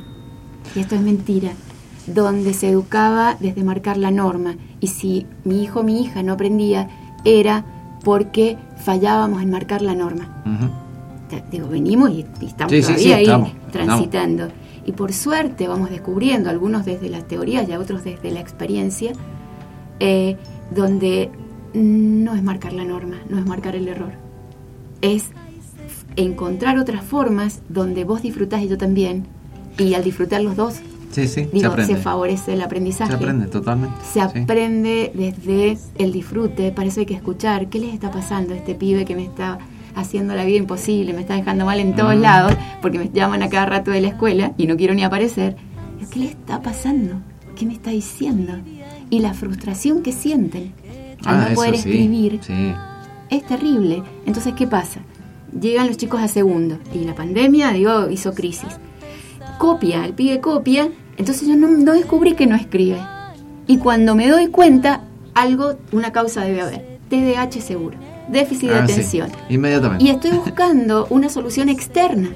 y 0.76 0.80
esto 0.80 0.96
es 0.96 1.02
mentira, 1.02 1.52
donde 2.08 2.54
se 2.54 2.70
educaba 2.70 3.38
desde 3.40 3.64
marcar 3.64 3.98
la 3.98 4.12
norma, 4.12 4.56
y 4.80 4.88
si 4.88 5.26
mi 5.44 5.64
hijo 5.64 5.80
o 5.80 5.84
mi 5.84 6.02
hija 6.02 6.24
no 6.24 6.34
aprendía, 6.34 6.90
era 7.24 7.66
porque 8.04 8.58
fallábamos 8.78 9.42
en 9.42 9.50
marcar 9.50 9.82
la 9.82 9.96
norma. 9.96 10.44
Digo, 11.52 11.68
venimos 11.68 12.12
y, 12.12 12.26
y 12.40 12.46
estamos 12.46 12.72
Sí, 12.72 12.82
todavía 12.82 13.04
sí, 13.04 13.14
ahí 13.14 13.24
estamos, 13.24 13.52
transitando. 13.72 14.48
Y 14.86 14.92
por 14.92 15.12
suerte 15.12 15.68
vamos 15.68 15.90
descubriendo, 15.90 16.50
algunos 16.50 16.86
desde 16.86 17.10
las 17.10 17.28
teorías 17.28 17.68
y 17.68 17.74
a 17.74 17.80
otros 17.80 18.04
desde 18.04 18.32
la 18.32 18.40
experiencia, 18.40 19.14
eh, 20.00 20.38
donde 20.74 21.32
no 21.74 22.36
es 22.36 22.44
marcar 22.44 22.74
la 22.74 22.86
norma, 22.86 23.18
no 23.28 23.40
es 23.40 23.46
marcar 23.46 23.76
el 23.76 23.88
error. 23.88 24.12
Es 25.02 25.26
encontrar 26.16 26.78
otras 26.78 27.04
formas 27.04 27.62
donde 27.68 28.04
vos 28.04 28.22
disfrutás 28.22 28.62
y 28.62 28.68
yo 28.68 28.78
también. 28.78 29.26
Y 29.78 29.96
al 29.96 30.04
disfrutar 30.04 30.42
los 30.42 30.56
dos, 30.56 30.76
Sí, 31.16 31.28
sí, 31.28 31.46
se 31.46 31.50
digo, 31.52 31.68
aprende. 31.72 31.96
se 31.96 32.02
favorece 32.02 32.54
el 32.54 32.62
aprendizaje. 32.62 33.12
Se 33.12 33.16
aprende 33.18 33.48
totalmente. 33.48 33.96
Se 34.04 34.14
sí. 34.14 34.40
aprende 34.40 35.12
desde 35.14 35.78
el 35.98 36.12
disfrute, 36.12 36.72
para 36.72 36.88
eso 36.88 37.00
hay 37.00 37.06
que 37.06 37.14
escuchar 37.16 37.68
qué 37.70 37.80
les 37.80 37.94
está 37.94 38.12
pasando 38.12 38.54
a 38.54 38.58
este 38.58 38.76
pibe 38.76 39.06
que 39.06 39.16
me 39.16 39.24
está 39.24 39.58
haciendo 39.96 40.36
la 40.36 40.44
vida 40.44 40.58
imposible, 40.58 41.14
me 41.14 41.22
está 41.22 41.36
dejando 41.36 41.66
mal 41.66 41.80
en 41.80 41.96
todos 41.96 42.16
Mm. 42.18 42.22
lados, 42.22 42.54
porque 42.82 43.00
me 43.00 43.10
llaman 43.14 43.42
a 43.44 43.50
cada 43.50 43.66
rato 43.66 43.92
de 43.92 44.02
la 44.02 44.10
escuela 44.10 44.52
y 44.58 44.68
no 44.68 44.76
quiero 44.76 44.94
ni 44.94 45.04
aparecer. 45.04 45.56
¿qué 46.12 46.20
le 46.20 46.26
está 46.28 46.62
pasando? 46.62 47.16
¿Qué 47.56 47.66
me 47.66 47.74
está 47.74 47.90
diciendo? 47.92 48.54
Y 49.10 49.20
la 49.20 49.34
frustración 49.34 50.02
que 50.04 50.12
sienten 50.12 50.74
al 51.26 51.36
Ah, 51.42 51.48
no 51.50 51.56
poder 51.56 51.72
sí, 51.78 51.90
escribir 51.90 52.40
Sí. 52.44 52.74
es 53.30 53.44
terrible. 53.48 54.04
Entonces, 54.26 54.54
¿qué 54.56 54.68
pasa? 54.68 55.00
Llegan 55.60 55.88
los 55.88 55.96
chicos 55.98 56.22
a 56.22 56.28
segundo 56.28 56.78
y 56.94 57.00
la 57.06 57.16
pandemia, 57.16 57.72
digo, 57.72 58.10
hizo 58.10 58.34
crisis. 58.34 58.78
Copia, 59.58 60.06
el 60.06 60.14
pibe 60.14 60.42
copia, 60.42 60.90
entonces 61.18 61.48
yo 61.48 61.56
no, 61.56 61.68
no 61.68 61.94
descubrí 61.94 62.34
que 62.34 62.48
no 62.48 62.56
escribe. 62.56 63.00
Y 63.68 63.78
cuando 63.78 64.16
me 64.16 64.28
doy 64.30 64.48
cuenta, 64.48 65.02
algo, 65.34 65.76
una 65.92 66.12
causa 66.12 66.42
debe 66.42 66.62
haber. 66.62 66.96
TDAH 67.10 67.62
seguro, 67.62 67.98
déficit 68.30 68.70
de 68.70 68.76
Ah, 68.76 68.88
sí. 68.88 68.94
atención. 68.94 69.30
Inmediatamente. 69.50 70.04
Y 70.04 70.10
estoy 70.10 70.32
buscando 70.32 71.08
una 71.10 71.30
solución 71.30 71.70
externa, 71.70 72.30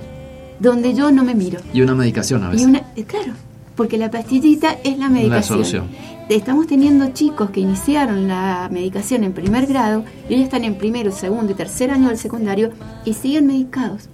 donde 0.60 0.94
yo 0.94 1.12
no 1.12 1.24
me 1.24 1.36
miro. 1.36 1.60
Y 1.74 1.82
una 1.82 1.96
medicación 1.96 2.44
a 2.44 2.48
Y 2.50 2.52
veces. 2.52 2.68
una, 2.68 2.82
eh, 2.96 3.04
claro, 3.06 3.34
porque 3.76 3.98
la 3.98 4.12
pastillita 4.12 4.78
es 4.84 4.98
la 4.98 5.10
medicación. 5.10 5.44
solución. 5.44 5.88
Estamos 6.30 6.68
teniendo 6.68 7.08
chicos 7.14 7.50
que 7.50 7.60
iniciaron 7.60 8.28
la 8.28 8.70
medicación 8.72 9.24
en 9.24 9.34
primer 9.34 9.66
grado 9.66 10.04
y 10.30 10.38
ya 10.38 10.44
están 10.44 10.64
en 10.64 10.76
primero, 10.76 11.12
segundo 11.12 11.52
y 11.54 11.56
tercer 11.56 11.90
año 11.90 12.10
del 12.10 12.18
secundario 12.20 12.70
y 13.04 13.14
siguen 13.14 13.48
medicados. 13.48 14.10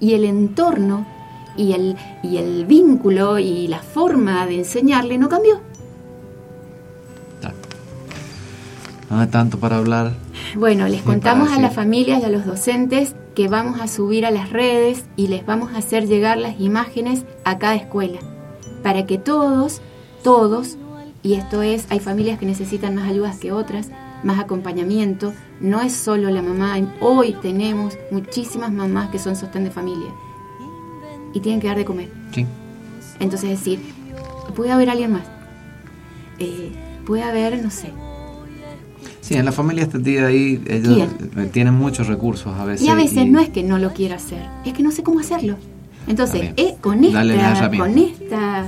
Y 0.00 0.14
el 0.14 0.24
entorno 0.24 1.06
y 1.56 1.72
el, 1.72 1.96
y 2.22 2.36
el 2.36 2.66
vínculo 2.66 3.38
y 3.38 3.68
la 3.68 3.80
forma 3.80 4.46
de 4.46 4.58
enseñarle 4.58 5.18
no 5.18 5.28
cambió. 5.28 5.60
Hay 9.10 9.28
tanto 9.28 9.58
para 9.58 9.76
hablar. 9.76 10.12
Bueno, 10.56 10.88
les 10.88 11.02
contamos 11.02 11.50
a 11.52 11.60
las 11.60 11.74
familias 11.74 12.20
y 12.20 12.24
a 12.24 12.28
los 12.28 12.46
docentes 12.46 13.14
que 13.34 13.48
vamos 13.48 13.80
a 13.80 13.86
subir 13.86 14.26
a 14.26 14.30
las 14.30 14.50
redes 14.50 15.04
y 15.16 15.28
les 15.28 15.44
vamos 15.44 15.72
a 15.72 15.78
hacer 15.78 16.06
llegar 16.06 16.38
las 16.38 16.60
imágenes 16.60 17.24
a 17.44 17.58
cada 17.58 17.74
escuela 17.74 18.18
para 18.82 19.06
que 19.06 19.18
todos, 19.18 19.80
todos, 20.22 20.76
y 21.22 21.34
esto 21.34 21.62
es, 21.62 21.86
hay 21.90 22.00
familias 22.00 22.38
que 22.38 22.46
necesitan 22.46 22.94
más 22.94 23.08
ayudas 23.08 23.38
que 23.38 23.50
otras, 23.50 23.90
más 24.22 24.38
acompañamiento, 24.38 25.32
no 25.60 25.80
es 25.80 25.94
solo 25.94 26.30
la 26.30 26.42
mamá, 26.42 26.76
hoy 27.00 27.34
tenemos 27.40 27.96
muchísimas 28.10 28.72
mamás 28.72 29.10
que 29.10 29.18
son 29.18 29.36
sostén 29.36 29.64
de 29.64 29.70
familia 29.70 30.12
y 31.34 31.40
tienen 31.40 31.60
que 31.60 31.66
dar 31.66 31.76
de 31.76 31.84
comer. 31.84 32.08
Sí. 32.32 32.46
Entonces 33.20 33.50
decir, 33.50 33.80
puede 34.54 34.70
haber 34.70 34.90
alguien 34.90 35.12
más, 35.12 35.24
Eh, 36.38 36.72
puede 37.06 37.22
haber, 37.22 37.62
no 37.62 37.70
sé, 37.70 37.90
Sí, 39.20 39.34
en 39.34 39.46
la 39.46 39.52
familia 39.52 39.84
este 39.84 39.98
día 39.98 40.26
ahí, 40.26 40.62
ellos 40.66 41.08
tienen 41.50 41.72
muchos 41.72 42.08
recursos 42.08 42.54
a 42.58 42.66
veces. 42.66 42.86
Y 42.86 42.90
a 42.90 42.94
veces 42.94 43.26
no 43.26 43.40
es 43.40 43.48
que 43.48 43.62
no 43.62 43.78
lo 43.78 43.94
quiera 43.94 44.16
hacer, 44.16 44.42
es 44.66 44.74
que 44.74 44.82
no 44.82 44.90
sé 44.90 45.02
cómo 45.02 45.20
hacerlo. 45.20 45.56
Entonces, 46.06 46.52
eh, 46.58 46.74
con 46.82 47.02
esta, 47.02 47.70
con 47.78 47.96
esta, 47.96 48.66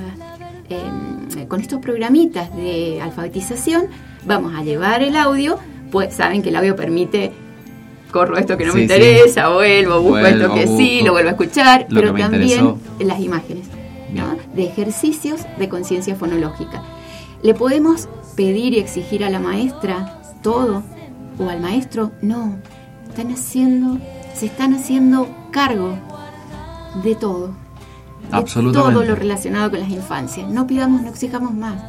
eh, 0.70 1.46
con 1.46 1.60
estos 1.60 1.80
programitas 1.80 2.56
de 2.56 3.02
alfabetización, 3.02 3.88
vamos 4.24 4.54
a 4.54 4.64
llevar 4.64 5.02
el 5.02 5.16
audio. 5.16 5.58
Pues 5.90 6.14
saben 6.14 6.40
que 6.40 6.48
el 6.48 6.56
audio 6.56 6.74
permite 6.74 7.32
corro 8.16 8.36
esto 8.36 8.56
que 8.56 8.64
no 8.64 8.74
me 8.74 8.80
Sí, 8.80 8.88
sí. 8.88 8.94
interesa, 8.94 9.48
vuelvo, 9.50 10.00
busco 10.00 10.18
Vuelvo, 10.20 10.44
esto 10.44 10.54
que 10.54 10.66
sí, 10.66 11.02
lo 11.02 11.12
vuelvo 11.12 11.28
a 11.28 11.32
escuchar, 11.32 11.86
pero 11.88 12.08
también 12.14 12.32
interesó. 12.42 12.78
las 13.00 13.20
imágenes 13.20 13.66
de 14.54 14.64
ejercicios 14.64 15.40
de 15.58 15.68
conciencia 15.68 16.16
fonológica. 16.16 16.82
¿Le 17.42 17.52
podemos 17.54 18.08
pedir 18.34 18.72
y 18.72 18.78
exigir 18.78 19.22
a 19.24 19.30
la 19.30 19.38
maestra 19.40 20.20
todo? 20.42 20.82
¿O 21.38 21.48
al 21.50 21.60
maestro? 21.60 22.12
No. 22.22 22.56
Están 23.08 23.30
haciendo, 23.32 23.98
se 24.34 24.46
están 24.46 24.72
haciendo 24.74 25.28
cargo 25.50 25.98
de 27.04 27.14
todo. 27.14 27.48
De 28.30 28.36
Absolutamente. 28.36 28.94
todo 28.94 29.04
lo 29.04 29.14
relacionado 29.14 29.70
con 29.70 29.80
las 29.80 29.90
infancias. 29.90 30.48
No 30.48 30.66
pidamos, 30.66 31.02
no 31.02 31.08
exijamos 31.10 31.52
más. 31.54 31.82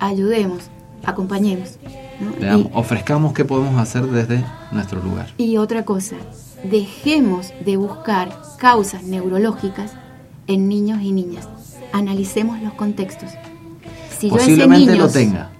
Ayudemos, 0.00 0.64
acompañemos. 1.04 1.78
¿No? 2.20 2.32
Veamos, 2.40 2.66
Y- 2.66 2.70
ofrezcamos 2.74 3.32
qué 3.32 3.44
podemos 3.44 3.80
hacer 3.80 4.06
desde 4.06 4.44
nuestro 4.72 5.02
lugar. 5.02 5.28
y 5.38 5.56
otra 5.56 5.84
cosa, 5.84 6.16
dejemos 6.64 7.52
de 7.64 7.76
buscar 7.76 8.36
causas 8.58 9.02
neurológicas 9.02 9.92
en 10.46 10.68
niños 10.68 11.00
y 11.02 11.12
niñas. 11.12 11.48
Analicemos 11.92 12.60
los 12.62 12.72
contextos. 12.74 13.30
Si 14.18 14.28
Posiblemente 14.28 14.96
lo 14.96 15.08
tenga, 15.08 15.50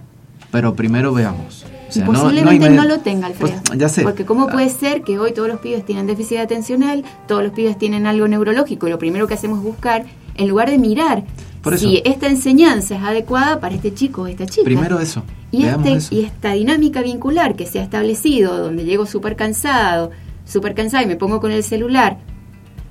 pero 0.51 0.75
primero 0.75 1.12
veamos. 1.12 1.64
O 1.88 1.92
sea, 1.92 2.05
no- 2.05 2.12
no 2.12 2.23
Posiblemente 2.23 2.71
no, 2.71 2.85
lo 2.85 2.99
tenga, 2.99 3.27
Alfredo. 3.29 3.61
Pues, 3.66 3.79
ya 3.79 3.88
sé. 3.88 4.03
Porque 4.03 4.25
¿cómo 4.25 4.49
Ah, 4.49 4.53
puede 4.53 4.69
ser 4.71 5.03
que 5.03 5.19
hoy 5.21 5.33
todos 5.33 5.47
los 5.49 5.61
pibes 5.61 5.85
tienen 5.85 6.07
déficit 6.07 6.38
atencional, 6.38 7.05
todos 7.29 7.45
los 7.45 7.53
pibes 7.53 7.79
tienen 7.79 8.07
algo 8.07 8.27
neurológico 8.27 8.88
y 8.88 8.90
lo 8.90 8.99
primero 8.99 9.29
que 9.29 9.35
hacemos 9.35 9.59
es 9.59 9.64
buscar, 9.64 10.05
en 10.35 10.49
lugar 10.49 10.69
de 10.71 10.79
mirar 10.79 11.23
Por 11.66 11.74
eso. 11.74 11.88
si 11.88 12.00
esta 12.05 12.29
enseñanza 12.29 12.96
es 12.96 13.02
adecuada 13.02 13.61
para 13.61 13.74
este 13.74 13.92
chico 13.92 14.22
o 14.22 14.26
esta 14.26 14.46
chica? 14.46 14.64
Primero 14.64 14.98
eso. 15.00 15.22
Y, 15.50 15.64
este, 15.64 15.92
eso. 15.94 16.14
y 16.14 16.20
esta 16.20 16.52
dinámica 16.52 17.02
vincular 17.02 17.57
que 17.57 17.66
se 17.66 17.81
ha 17.81 17.83
establecido, 17.83 18.57
donde 18.59 18.85
llego 18.85 19.05
súper 19.05 19.35
cansado, 19.37 20.11
súper 20.44 20.74
cansada 20.74 21.02
y 21.02 21.07
me 21.07 21.16
pongo 21.16 21.40
con 21.40 21.50
el 21.50 21.62
celular, 21.62 22.18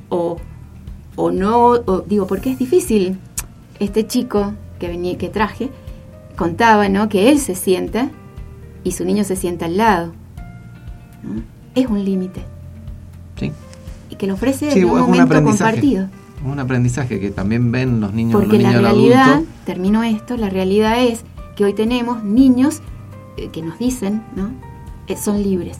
o, 0.10 0.38
o 1.16 1.32
no, 1.32 1.68
o 1.70 2.02
digo, 2.08 2.28
porque 2.28 2.52
es 2.52 2.60
difícil. 2.60 3.18
Este 3.80 4.06
chico 4.08 4.54
que, 4.80 4.88
venía, 4.90 5.18
que 5.18 5.30
traje 5.30 5.70
contaba 6.38 6.88
¿no? 6.90 7.08
que 7.10 7.30
él 7.30 7.40
se 7.40 7.56
sienta 7.56 8.10
y 8.84 8.92
su 8.92 9.04
niño 9.06 9.24
se 9.24 9.36
sienta 9.36 9.66
al 9.66 9.78
lado. 9.78 10.14
¿no? 11.24 11.42
Es 11.76 11.88
un 11.88 12.04
límite 12.06 12.42
Sí. 13.40 13.52
y 14.10 14.16
que 14.16 14.28
lo 14.28 14.36
ofrece 14.36 14.72
Sí, 14.72 14.80
en 14.80 14.86
un 14.86 14.92
un 14.92 15.00
momento 15.02 15.24
aprendizaje. 15.24 15.72
compartido. 15.74 16.08
Un 16.46 16.60
aprendizaje 16.60 17.20
que 17.20 17.32
también 17.32 17.72
ven 17.72 18.00
los 18.00 18.14
niños, 18.14 18.34
Porque 18.40 18.54
los 18.58 18.64
la 18.64 18.70
niños 18.70 18.82
los 18.84 18.92
realidad, 18.92 19.34
adultos. 19.34 19.56
termino 19.66 20.04
esto, 20.04 20.38
la 20.38 20.50
realidad 20.50 21.00
es 21.04 21.24
que 21.56 21.66
hoy 21.66 21.74
tenemos 21.74 22.24
niños 22.24 22.82
eh, 23.38 23.50
que 23.52 23.62
nos 23.62 23.78
dicen, 23.80 24.24
¿no? 24.36 24.50
Eh, 25.08 25.18
son 25.18 25.42
libres. 25.44 25.80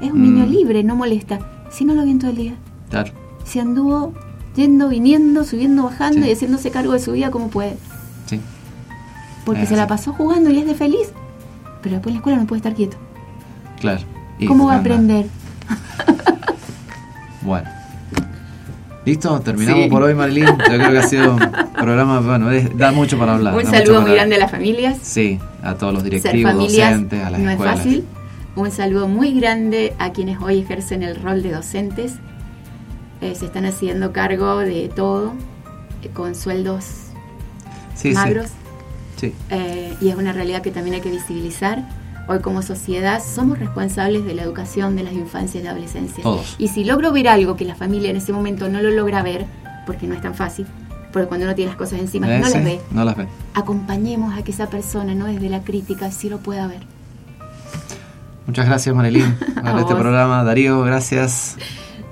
Es 0.00 0.10
un 0.12 0.20
Mm. 0.20 0.22
niño 0.22 0.46
libre, 0.46 0.84
no 0.84 0.94
molesta. 0.96 1.38
Si 1.70 1.84
no 1.84 1.94
lo 1.94 2.04
vi 2.04 2.12
en 2.12 2.18
todo 2.18 2.30
el 2.30 2.36
día. 2.36 2.54
Claro. 2.90 3.12
Si 3.44 3.58
anduvo 3.58 4.12
yendo, 4.56 4.88
viniendo, 4.88 5.44
subiendo, 5.44 5.82
bajando 5.84 6.22
Sí. 6.22 6.28
y 6.28 6.32
haciéndose 6.32 6.70
cargo 6.70 6.92
de 6.92 7.00
su 7.00 7.12
vida 7.12 7.30
como 7.30 7.48
puede. 7.48 7.76
Sí. 8.26 8.40
Porque 9.44 9.62
Es 9.62 9.68
se 9.68 9.76
la 9.76 9.86
pasó 9.86 10.12
jugando 10.12 10.50
y 10.50 10.58
es 10.58 10.66
de 10.66 10.74
feliz. 10.74 11.12
Pero 11.82 11.96
después 11.96 12.10
en 12.12 12.14
la 12.14 12.18
escuela 12.18 12.38
no 12.38 12.46
puede 12.46 12.58
estar 12.58 12.74
quieto. 12.74 12.96
Claro. 13.80 14.00
Y 14.38 14.46
¿Cómo 14.46 14.66
va 14.66 14.74
a 14.74 14.78
aprender? 14.78 15.26
Bueno. 17.42 17.68
¿Listo? 19.08 19.40
Terminamos 19.40 19.84
Sí. 19.84 19.90
por 19.90 20.02
hoy, 20.02 20.14
Marilyn. 20.14 20.46
Yo 20.46 20.56
creo 20.56 20.90
que 20.92 20.98
ha 20.98 21.02
sido 21.04 21.34
un 21.34 21.40
programa, 21.72 22.20
bueno, 22.20 22.50
es- 22.50 22.76
da 22.76 22.92
mucho 22.92 23.18
para 23.18 23.34
hablar. 23.36 23.54
un 23.54 23.64
saludo 23.64 24.02
muy 24.02 24.12
grande 24.12 24.36
a 24.36 24.38
las 24.38 24.50
familias. 24.50 24.98
Sí, 25.02 25.38
a 25.62 25.74
todos 25.76 25.94
los 25.94 26.04
directivos, 26.04 26.54
docentes, 26.54 27.24
a 27.24 27.30
las 27.30 27.40
no 27.40 27.50
escuelas. 27.50 27.78
es 27.78 27.84
fácil. 27.84 28.04
Un 28.54 28.70
saludo 28.70 29.08
muy 29.08 29.32
grande 29.40 29.94
a 29.98 30.12
quienes 30.12 30.38
hoy 30.42 30.58
ejercen 30.60 31.02
el 31.02 31.16
rol 31.16 31.42
de 31.42 31.52
docentes. 31.52 32.14
Eh, 33.20 33.34
se 33.34 33.46
están 33.46 33.64
haciendo 33.64 34.12
cargo 34.12 34.58
de 34.58 34.90
todo, 34.94 35.32
eh, 36.02 36.08
con 36.12 36.34
sueldos 36.34 36.84
Sí, 37.94 38.12
magros. 38.12 38.46
sí. 39.16 39.28
Sí. 39.30 39.34
eh, 39.50 39.94
y 40.00 40.08
es 40.10 40.16
una 40.16 40.32
realidad 40.32 40.60
que 40.62 40.70
también 40.70 40.94
hay 40.96 41.00
que 41.00 41.10
visibilizar. 41.10 41.88
Hoy 42.28 42.40
como 42.40 42.60
sociedad 42.62 43.22
somos 43.24 43.58
responsables 43.58 44.24
de 44.24 44.34
la 44.34 44.42
educación 44.42 44.96
de 44.96 45.02
las 45.02 45.14
infancias 45.14 45.64
y 45.64 45.66
adolescencias. 45.66 46.22
Todos. 46.22 46.56
Y 46.58 46.68
si 46.68 46.84
logro 46.84 47.10
ver 47.12 47.28
algo 47.28 47.56
que 47.56 47.64
la 47.64 47.74
familia 47.74 48.10
en 48.10 48.16
ese 48.16 48.32
momento 48.32 48.68
no 48.68 48.82
lo 48.82 48.90
logra 48.90 49.22
ver, 49.22 49.46
porque 49.86 50.06
no 50.06 50.14
es 50.14 50.20
tan 50.20 50.34
fácil, 50.34 50.66
porque 51.12 51.26
cuando 51.26 51.46
uno 51.46 51.54
tiene 51.54 51.70
las 51.70 51.78
cosas 51.78 51.98
encima 52.00 52.26
Eh, 52.28 52.38
no 52.40 52.46
sí, 52.46 52.54
las 52.54 52.64
ve, 52.64 52.80
No 52.90 53.04
las 53.04 53.16
ve. 53.16 53.26
acompañemos 53.54 54.36
a 54.38 54.42
que 54.44 54.50
esa 54.52 54.68
persona, 54.68 55.14
no 55.14 55.24
desde 55.24 55.48
la 55.48 55.62
crítica, 55.62 56.10
sí 56.10 56.28
lo 56.28 56.38
pueda 56.38 56.66
ver. 56.66 56.82
Muchas 58.46 58.66
gracias, 58.66 58.94
Marilyn, 58.94 59.34
por 59.62 59.80
este 59.80 59.94
programa. 59.94 60.44
Darío, 60.44 60.80
gracias. 60.82 61.56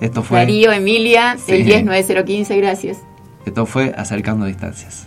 Esto 0.01 0.23
fue, 0.23 0.39
Darío, 0.39 0.73
Emilia, 0.73 1.37
Sí. 1.45 1.53
el 1.53 1.65
109015, 1.65 2.57
gracias. 2.57 2.99
esto 3.45 3.67
fue 3.67 3.95
Acercando 3.97 4.47
Distancias. 4.47 5.07